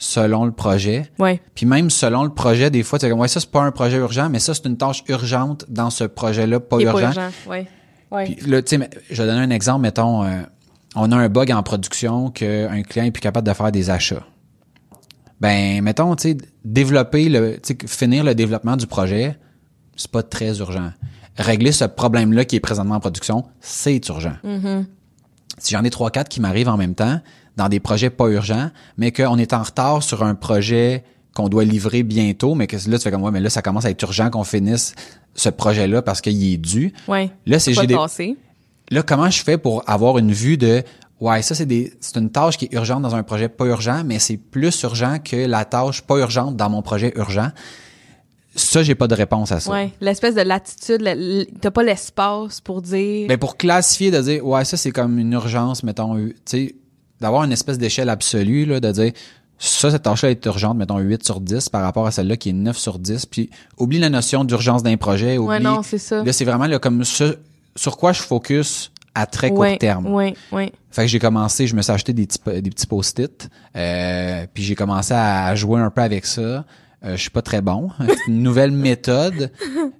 [0.00, 1.10] selon le projet.
[1.18, 1.40] Ouais.
[1.54, 3.70] Puis même selon le projet, des fois, tu sais, comme, ouais, ça, c'est pas un
[3.70, 6.92] projet urgent, mais ça, c'est une tâche urgente dans ce projet-là, pas urgent.
[6.92, 7.30] pas urgent.
[7.46, 7.68] Ouais.
[8.10, 8.24] Ouais.
[8.24, 10.40] Puis là, tu sais, je vais donner un exemple, mettons, euh,
[10.96, 14.24] on a un bug en production qu'un client est plus capable de faire des achats.
[15.38, 19.38] Ben, mettons, tu sais, développer le, tu sais, finir le développement du projet,
[19.96, 20.92] c'est pas très urgent.
[21.36, 24.34] Régler ce problème-là qui est présentement en production, c'est urgent.
[25.58, 27.20] Si j'en ai trois, quatre qui m'arrivent en même temps,
[27.56, 31.64] dans des projets pas urgents, mais qu'on est en retard sur un projet qu'on doit
[31.64, 34.02] livrer bientôt, mais que là, tu fais comme, ouais, mais là, ça commence à être
[34.02, 34.94] urgent qu'on finisse
[35.34, 36.92] ce projet-là parce qu'il est dû.
[37.06, 37.30] Ouais.
[37.46, 37.96] Là, c'est j'ai des,
[38.90, 40.82] là, comment je fais pour avoir une vue de
[41.20, 44.02] ouais, ça c'est des c'est une tâche qui est urgente dans un projet pas urgent,
[44.04, 47.50] mais c'est plus urgent que la tâche pas urgente dans mon projet urgent?
[48.56, 49.70] Ça, j'ai pas de réponse à ça.
[49.70, 49.92] Ouais.
[50.00, 53.26] L'espèce de latitude, t'as pas l'espace pour dire.
[53.28, 56.74] Mais pour classifier, de dire ouais, ça c'est comme une urgence, mettons, tu sais,
[57.20, 59.12] d'avoir une espèce d'échelle absolue, là, de dire
[59.58, 62.54] ça, cette tâche-là est urgente, mettons 8 sur 10 par rapport à celle-là qui est
[62.54, 63.26] 9 sur 10.
[63.26, 65.36] Puis oublie la notion d'urgence d'un projet.
[65.36, 66.24] Oublie, ouais, non, c'est ça.
[66.24, 67.36] Là, c'est vraiment là, comme ce,
[67.76, 70.06] sur quoi je focus à très court ouais, terme.
[70.06, 70.72] Ouais, ouais.
[70.90, 74.62] Fait que j'ai commencé, je me suis acheté des petits, des petits post-it, euh, puis
[74.62, 76.40] j'ai commencé à jouer un peu avec ça.
[77.02, 77.90] Euh, je suis pas très bon.
[78.00, 79.52] C'est une nouvelle méthode,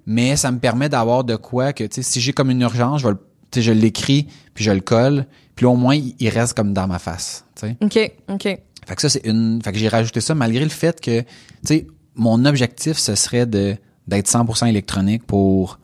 [0.05, 3.01] mais ça me permet d'avoir de quoi que, tu sais, si j'ai comme une urgence,
[3.01, 5.25] je vais le- je l'écris, puis je le colle,
[5.61, 7.45] puis là, au moins, il reste comme dans ma face.
[7.83, 8.41] OK, OK.
[8.43, 9.61] Fait que ça, c'est une.
[9.63, 11.27] Fait que j'ai rajouté ça malgré le fait que, tu
[11.65, 13.75] sais, mon objectif, ce serait de
[14.07, 15.77] d'être 100% électronique pour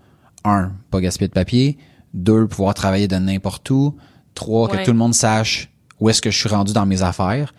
[0.44, 1.78] un, pas gaspiller de papier,
[2.16, 3.96] deux, pouvoir travailler de n'importe où,
[4.34, 5.70] trois, que tout le monde sache
[6.00, 7.54] où est-ce que je suis rendu dans mes affaires.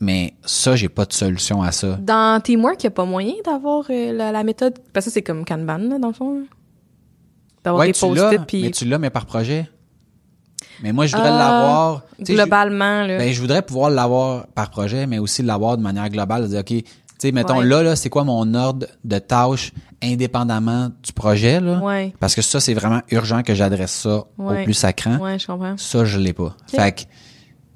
[0.00, 1.96] Mais ça, j'ai pas de solution à ça.
[1.96, 4.74] Dans Teamwork, il n'y a pas moyen d'avoir euh, la, la méthode?
[4.92, 6.40] Parce que ça, c'est comme Kanban, là, dans le fond.
[6.40, 6.44] là.
[7.64, 9.66] D'avoir Ouais, des post-it, puis mais tu l'as, mais par projet.
[10.82, 12.02] Mais moi, je voudrais Ah, l'avoir.
[12.18, 13.18] je- globalement, là.
[13.18, 16.60] Ben, je voudrais pouvoir l'avoir par projet, mais aussi l'avoir de manière globale, de dire,
[16.60, 16.84] OK,
[17.16, 17.64] Tu sais, mettons, Ouais.
[17.64, 19.72] là, là, c'est quoi mon ordre de tâches
[20.02, 21.78] indépendamment du projet, là?
[21.78, 22.12] Ouais.
[22.18, 24.60] Parce que ça, c'est vraiment urgent que j'adresse ça Ouais.
[24.62, 25.16] au plus sacrant.
[25.18, 25.76] Ouais, je comprends.
[25.78, 26.54] Ça, je l'ai pas.
[26.66, 27.00] Fait que,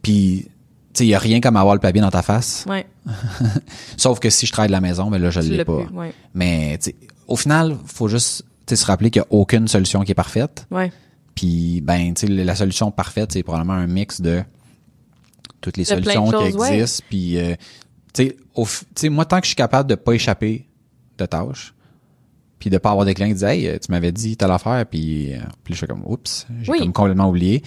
[0.02, 0.46] puis,
[0.92, 2.64] tu sais, il y a rien comme avoir le papier dans ta face.
[2.68, 2.84] Ouais.
[3.96, 5.76] Sauf que si je travaille de la maison, ben là, je l'ai pas.
[5.84, 6.12] plus.
[6.34, 6.96] Mais, tu sais,
[7.26, 10.66] au final, faut juste, tu se rappeler qu'il y a aucune solution qui est parfaite.
[10.70, 10.92] Ouais.
[11.38, 14.42] Puis, ben, tu sais, la solution parfaite, c'est probablement un mix de
[15.60, 17.04] toutes les De solutions qui existent.
[17.08, 17.54] Puis, euh,
[18.12, 18.34] tu
[18.96, 20.66] sais, moi, tant que je suis capable de pas échapper
[21.16, 21.74] de tâches,
[22.58, 25.32] puis de pas avoir des clients qui disent, hey, tu m'avais dit telle affaire, puis,
[25.32, 26.80] euh, puis je fais comme, oups, j'ai Oui.
[26.80, 27.62] comme complètement oublié.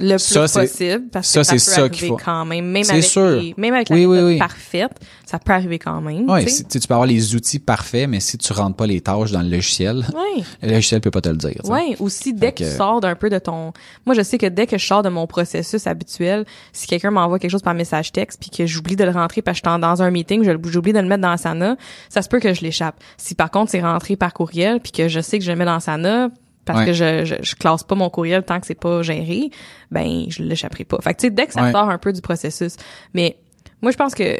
[0.00, 2.16] Le plus possible parce ça, que ça, peut ça arriver qu'il faut.
[2.16, 3.22] quand même même avec sûr.
[3.40, 4.38] les- même avec la Oui, oui, méthode oui.
[4.38, 4.92] parfaite
[5.26, 6.64] ça peut arriver quand même Ouais, tu sais.
[6.68, 9.42] si- tu peux avoir les outils parfaits, mais si tu rentres pas les tâches dans
[9.42, 10.04] le logiciel,
[10.62, 11.60] le logiciel peut pas te le dire.
[11.66, 13.72] Ouais, aussi dès que tu sors d'un peu de ton
[14.06, 17.38] moi je sais que dès que je sors de mon processus habituel, si quelqu'un m'envoie
[17.38, 19.80] quelque chose par message texte puis que j'oublie de le rentrer parce que je suis
[19.80, 21.76] dans un meeting, je- j'oublie de le mettre dans Asana,
[22.08, 22.96] ça se peut que je l'échappe.
[23.16, 25.64] Si par contre c'est rentré par courriel puis que je sais que je le mets
[25.64, 26.28] dans Asana
[26.64, 26.86] parce Ouais.
[26.86, 29.50] que je, je je classe pas mon courriel tant que c'est pas géré,
[29.90, 30.98] ben je l'échapperai pas.
[31.00, 31.72] Fait que tu sais dès que ça Ouais.
[31.72, 32.76] sort un peu du processus,
[33.14, 33.36] mais
[33.82, 34.36] moi je pense que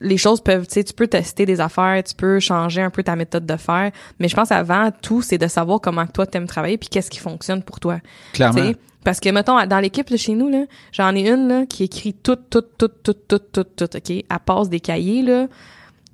[0.00, 3.02] les choses peuvent, tu sais, tu peux tester des affaires, tu peux changer un peu
[3.02, 6.46] ta méthode de faire, mais je pense avant tout, c'est de savoir comment toi t'aimes
[6.46, 7.98] travailler puis qu'est-ce qui fonctionne pour toi.
[8.34, 8.72] Clairement.
[9.04, 12.36] Parce que mettons dans l'équipe chez nous là, j'en ai une là qui écrit tout
[12.36, 15.46] tout tout tout tout tout tout, OK, elle passe des cahiers là,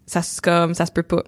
[0.07, 1.25] ça se comme ça se peut pas.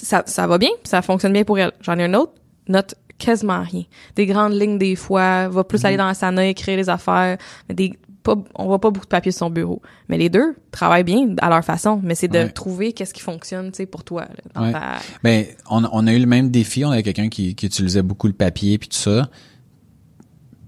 [0.00, 1.72] Ça ça va bien, ça fonctionne bien pour elle.
[1.80, 2.32] J'en ai une autre,
[2.68, 3.84] note quasiment rien.
[4.16, 5.86] Des grandes lignes des fois, va plus Mhm.
[5.86, 7.38] aller dans la sana écrire les affaires,
[7.68, 9.82] mais des pas, on voit pas beaucoup de papier sur son bureau.
[10.08, 12.48] Mais les deux travaillent bien à leur façon, mais c'est de Ouais.
[12.48, 14.22] trouver qu'est-ce qui fonctionne, tu sais, pour toi.
[14.22, 14.72] là, dans Ouais.
[14.72, 16.86] ta- Ben, on, on a eu le même défi.
[16.86, 19.28] On avait quelqu'un qui, qui utilisait beaucoup le papier puis tout ça.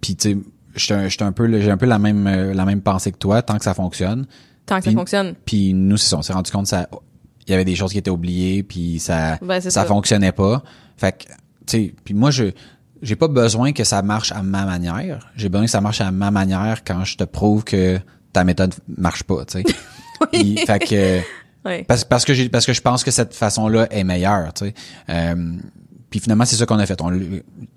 [0.01, 0.35] Puis tu
[0.77, 3.57] sais, j'étais un, peu, j'ai un peu la même, la même pensée que toi, tant
[3.57, 4.27] que ça fonctionne.
[4.67, 5.35] Tant que ça fonctionne.
[5.45, 6.89] Puis nous, c'est ça, on s'est rendu compte ça,
[7.47, 9.85] il y avait des choses qui étaient oubliées, puis ça, Ben, ça, ça.
[9.85, 10.63] fonctionnait pas.
[10.97, 11.33] Fait que,
[11.67, 12.47] sais, puis moi, je,
[13.03, 15.31] j'ai pas besoin que ça marche à ma manière.
[15.37, 17.99] J'ai besoin que ça marche à ma manière quand je te prouve que
[18.33, 19.65] ta méthode marche pas, tu sais.
[20.33, 24.05] Puis, fait que, parce, parce que j'ai, parce que je pense que cette façon-là est
[24.05, 24.75] meilleure, tu sais.
[25.11, 25.57] Euh,
[26.09, 27.01] puis finalement, c'est ça qu'on a fait.
[27.03, 27.13] On,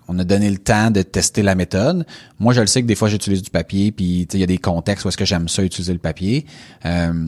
[0.08, 2.06] on a donné le temps de tester la méthode.
[2.38, 4.44] Moi, je le sais que des fois, j'utilise du papier, puis tu sais, il y
[4.44, 6.46] a des contextes où est-ce que j'aime ça utiliser le papier.
[6.86, 7.26] Euh,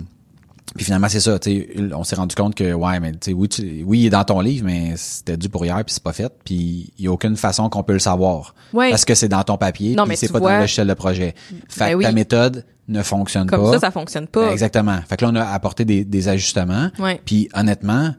[0.74, 1.38] puis finalement, c'est ça.
[1.38, 4.06] tu sais, On s'est rendu compte que ouais, mais tu sais, oui, tu- oui, il
[4.06, 6.32] est dans ton livre, mais c'était dû pour hier, puis c'est pas fait.
[6.44, 8.54] Puis il y a aucune façon qu'on peut le savoir.
[8.72, 8.90] Ouais.
[8.90, 11.34] Parce que c'est dans ton papier, Non, puis c'est pas dans le logiciel de projet.
[11.68, 12.14] Fait Ben que ta oui.
[12.14, 13.72] méthode ne fonctionne Comme pas.
[13.74, 14.46] ça, ça fonctionne pas.
[14.46, 14.98] Ben, exactement.
[15.08, 16.90] Fait que là, on a apporté des, des ajustements.
[16.98, 17.20] Ouais.
[17.24, 18.10] Puis honnêtement,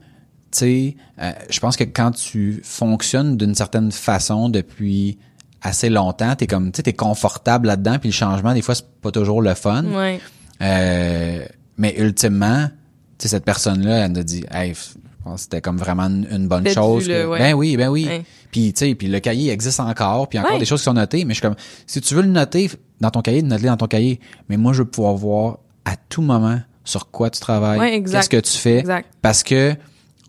[0.51, 5.17] tu sais, euh, je pense que quand tu fonctionnes d'une certaine façon depuis
[5.63, 7.97] assez longtemps, t'es comme, tu sais, t'es confortable là-dedans.
[7.99, 9.83] Puis le changement, des fois, c'est pas toujours le fun.
[9.85, 10.19] Ouais.
[10.61, 11.43] Euh,
[11.77, 12.67] mais ultimement,
[13.17, 15.77] tu sais, cette personne-là, elle nous a dit, hey, f- je pense que c'était comme
[15.77, 17.07] vraiment une, bonne chose.
[17.07, 17.39] que- ouais.
[17.39, 18.05] Ben oui, ben oui.
[18.05, 18.23] Ouais.
[18.51, 20.59] Puis, tu sais, puis le cahier existe encore, puis encore Ouais.
[20.59, 21.55] des choses qui sont notées, mais je suis comme,
[21.87, 22.69] si tu veux le noter
[22.99, 24.19] dans ton cahier, note-le dans ton cahier.
[24.49, 28.37] Mais moi, je veux pouvoir voir à tout moment sur quoi tu travailles, qu'est-ce que
[28.37, 29.09] tu fais, Exact.
[29.21, 29.75] parce que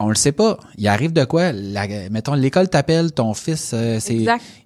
[0.01, 0.59] on le sait pas.
[0.77, 1.53] Il arrive de quoi?
[1.53, 4.15] La- Mettons, l'école t'appelle, ton fils, euh, c'est,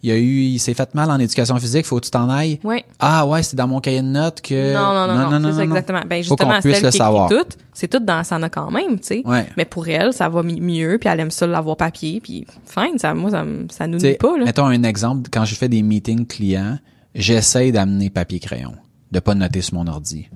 [0.03, 2.59] il a eu, il s'est fait mal en éducation physique, faut que tu t'en ailles.
[2.65, 2.85] Ouais.
[2.99, 4.73] Ah ouais, c'est dans mon cahier de notes que.
[4.75, 6.01] non, non, non, non, c'est ça, exactement.
[6.09, 7.31] Ben, Faut justement, puisse celle le qui savoir.
[7.31, 9.23] écrit tout, c'est tout dans Sana quand même, tu sais.
[9.27, 9.47] Ouais.
[9.57, 12.99] Mais pour elle, ça va mi- mieux, puis elle aime ça l'avoir papier, puis fine,
[12.99, 14.45] ça, moi, ça, me- ça nous nuit pas, là.
[14.47, 16.79] Mettons un exemple, quand je fais des meetings clients,
[17.15, 18.73] j'essaye d'amener papier-crayon,
[19.13, 20.29] de pas noter sur mon ordi.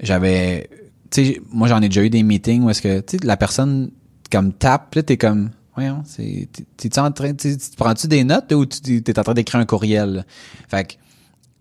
[0.00, 0.68] J'avais,
[1.10, 3.36] tu sais, moi j'en ai déjà eu des meetings où est-ce que, tu sais, la
[3.36, 3.90] personne
[4.30, 8.08] comme tape, puis là t'es comme, voyons, c'est, t'es- t'es-tu en train, tu tu prends-tu
[8.08, 10.10] des notes ou tu t'es en train d'écrire un courriel?
[10.14, 10.22] là?
[10.68, 10.94] Fait que,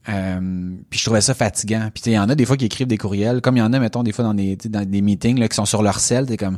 [0.09, 0.39] euh,
[0.89, 1.89] puis je trouvais ça fatigant.
[1.93, 3.73] Puis il y en a des fois qui écrivent des courriels, comme il y en
[3.73, 6.25] a, mettons, des fois dans des, dans des meetings là, qui sont sur leur sel,
[6.25, 6.57] t'es comme,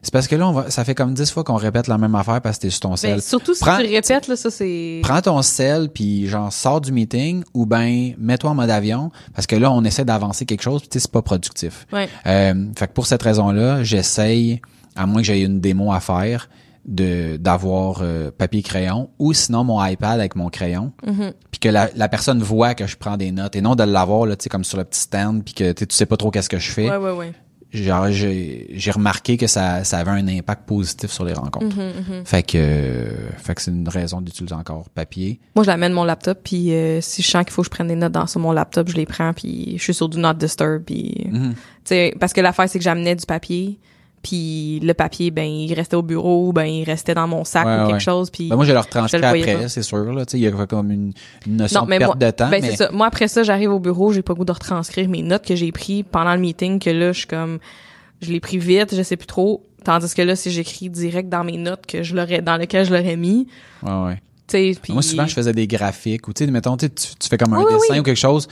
[0.00, 2.14] c'est parce que là, on va, ça fait comme dix fois qu'on répète la même
[2.14, 3.20] affaire parce que t'es sur ton Ben, sel.
[3.20, 5.00] surtout si Prends- tu répètes, là, ça, c'est...
[5.02, 9.46] prends ton sel puis genre sors du meeting ou ben mets-toi en mode avion parce
[9.48, 11.84] que là on essaie d'avancer quelque chose puis c'est pas productif.
[11.92, 12.08] Ouais.
[12.26, 14.62] Euh, fait que pour cette raison-là, j'essaye
[14.98, 16.48] à moins que j'aie une démo à faire
[16.84, 21.32] de d'avoir euh, papier crayon ou sinon mon iPad avec mon crayon Mm-hmm.
[21.50, 24.26] puis que la, la personne voit que je prends des notes et non de l'avoir
[24.26, 26.48] là tu sais comme sur le petit stand puis que tu sais, pas trop qu'est-ce
[26.48, 26.88] que je fais.
[26.90, 27.32] Ouais, ouais, ouais.
[27.70, 31.76] Genre j'ai remarqué que ça ça avait un impact positif sur les rencontres.
[32.24, 35.38] Fait que euh, fait que c'est une raison d'utiliser encore papier.
[35.54, 37.88] Moi, je l'amène mon laptop, puis euh, si je sens qu'il faut que je prenne
[37.88, 40.34] des notes dans sur mon laptop, je les prends, puis je suis sur Do Not
[40.34, 41.26] Disturb, puis...
[41.30, 41.52] Mhm.
[41.52, 43.78] Tu sais, parce que l'affaire, c'est que j'amenais du papier,
[44.22, 47.74] puis le papier, ben, il restait au bureau, ben, il restait dans mon sac Ouais,
[47.76, 48.00] ou quelque ouais.
[48.00, 48.48] chose, puis...
[48.48, 50.12] Ben moi, je le retranscris après, c'est sûr.
[50.12, 51.12] Là, Tu sais, il y a comme une,
[51.46, 52.48] une notion non, de perte moi, de temps.
[52.50, 52.90] ben, mais c'est ça.
[52.92, 55.54] Moi, après ça, j'arrive au bureau, j'ai pas le goût de retranscrire mes notes que
[55.56, 57.58] j'ai prises pendant le meeting, que là, je suis comme...
[58.20, 59.64] je l'ai pris vite, je sais plus trop.
[59.84, 62.92] Tandis que là, si j'écris direct dans mes notes que je l'aurais, dans lequel je
[62.92, 63.46] l'aurais mis,
[63.84, 64.74] Ouais, ouais.
[64.82, 67.28] puis Moi, souvent, je faisais des graphiques ou, tu sais, mettons, tu, sais, tu tu
[67.28, 68.00] fais comme un Oui, dessin oui.
[68.00, 68.48] ou quelque chose,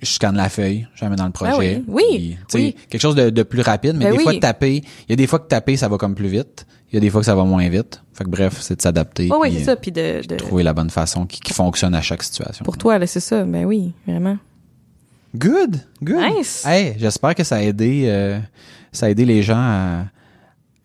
[0.00, 1.52] je scanne la feuille, je la mets dans le projet.
[1.54, 1.84] Ah oui.
[1.88, 2.36] Oui.
[2.48, 2.76] puis, Oui.
[2.88, 4.40] quelque chose de, de plus rapide, mais Ben des fois, oui.
[4.40, 6.66] taper, il y a des fois que taper, ça va comme plus vite.
[6.90, 8.02] Il y a des fois que ça va moins vite.
[8.14, 9.28] Fait que bref, c'est de s'adapter.
[9.30, 9.76] Oh, oui, c'est ça.
[9.76, 12.64] Puis de, de- euh, Trouver la bonne façon qui, qui fonctionne à chaque situation.
[12.64, 13.44] pour toi, là, c'est ça.
[13.44, 14.38] Ben oui, vraiment.
[15.36, 16.16] Good, good.
[16.38, 16.64] Nice.
[16.66, 18.38] Hey, j'espère que ça a aidé, euh,
[18.92, 20.04] ça a aidé les gens à,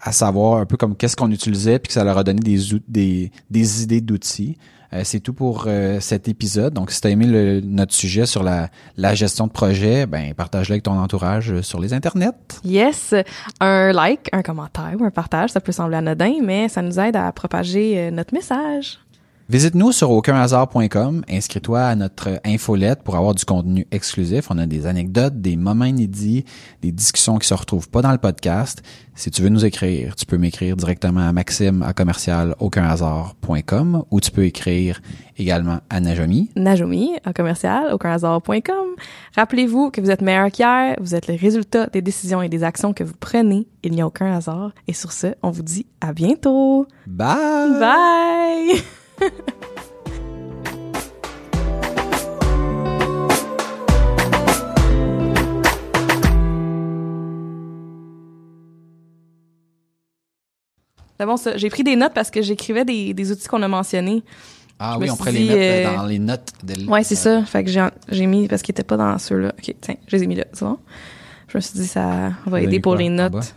[0.04, 2.60] à savoir un peu comme qu'est-ce qu'on utilisait puis que ça leur a donné des,
[2.88, 4.58] des, des idées d'outils.
[4.92, 6.74] Euh, c'est tout pour euh, cet épisode.
[6.76, 10.36] Donc, si tu as aimé le- notre sujet sur la, la gestion de projet, ben
[10.36, 12.30] partage-le avec ton entourage euh, sur les internets.
[12.64, 13.16] Yes,
[13.60, 17.16] un like, un commentaire ou un partage, ça peut sembler anodin, mais ça nous aide
[17.16, 19.00] à propager euh, notre message.
[19.54, 24.50] Visite-nous sur aucunhasard.com, inscris-toi à notre infolette pour avoir du contenu exclusif.
[24.50, 26.44] On a des anecdotes, des moments inédits,
[26.82, 28.82] des discussions qui se retrouvent pas dans le podcast.
[29.14, 34.20] Si tu veux nous écrire, tu peux m'écrire directement à maxime à commercial aucunhasard.com ou
[34.20, 35.04] tu peux écrire
[35.38, 36.50] également à Najomi.
[36.56, 38.96] Najomi, en commercial, aucunhasard.com.
[39.36, 42.92] Rappelez-vous que vous êtes meilleur qu'hier, vous êtes le résultat des décisions et des actions
[42.92, 43.68] que vous prenez.
[43.84, 44.72] Il n'y a aucun hasard.
[44.88, 46.88] Et sur ce, on vous dit à bientôt.
[47.06, 47.80] Bye!
[47.80, 48.82] Bye!
[61.26, 61.36] Bon.
[61.56, 64.24] J'ai pris des notes parce que j'écrivais des, des outils qu'on a mentionnés.
[64.80, 66.52] Ah Je oui, on pourrait les dit, mettre euh, dans les notes.
[66.64, 67.44] De Ouais, c'est ça.
[67.46, 67.70] Fait que
[68.10, 69.54] j'ai, mis parce qu'ils étaient pas dans ceux-là.
[69.58, 70.78] OK, tiens, je les ai mis là, c'est bon?
[71.48, 73.56] Je me suis dit, ça va aider pour les notes.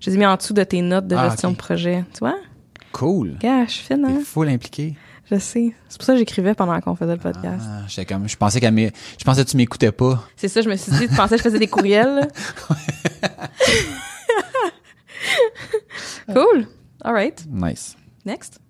[0.00, 2.04] Je les ai mis en dessous de tes notes de Ah, gestion de projet.
[2.12, 2.36] Tu vois?
[2.92, 3.38] Cool.
[3.40, 4.16] Gars, je suis fine, hein?
[4.18, 4.94] T'es full impliqué.
[5.30, 5.72] Je sais.
[5.88, 7.64] C'est pour ça que j'écrivais pendant qu'on faisait le podcast.
[7.66, 10.22] Ah, j'étais comme, je pensais qu'elle je pensais que tu m'écoutais pas.
[10.36, 12.28] C'est ça, je me suis dit, tu pensais que je faisais des courriels?
[16.26, 16.66] cool.
[17.04, 17.44] All right.
[17.50, 17.96] Nice.
[18.24, 18.61] Next.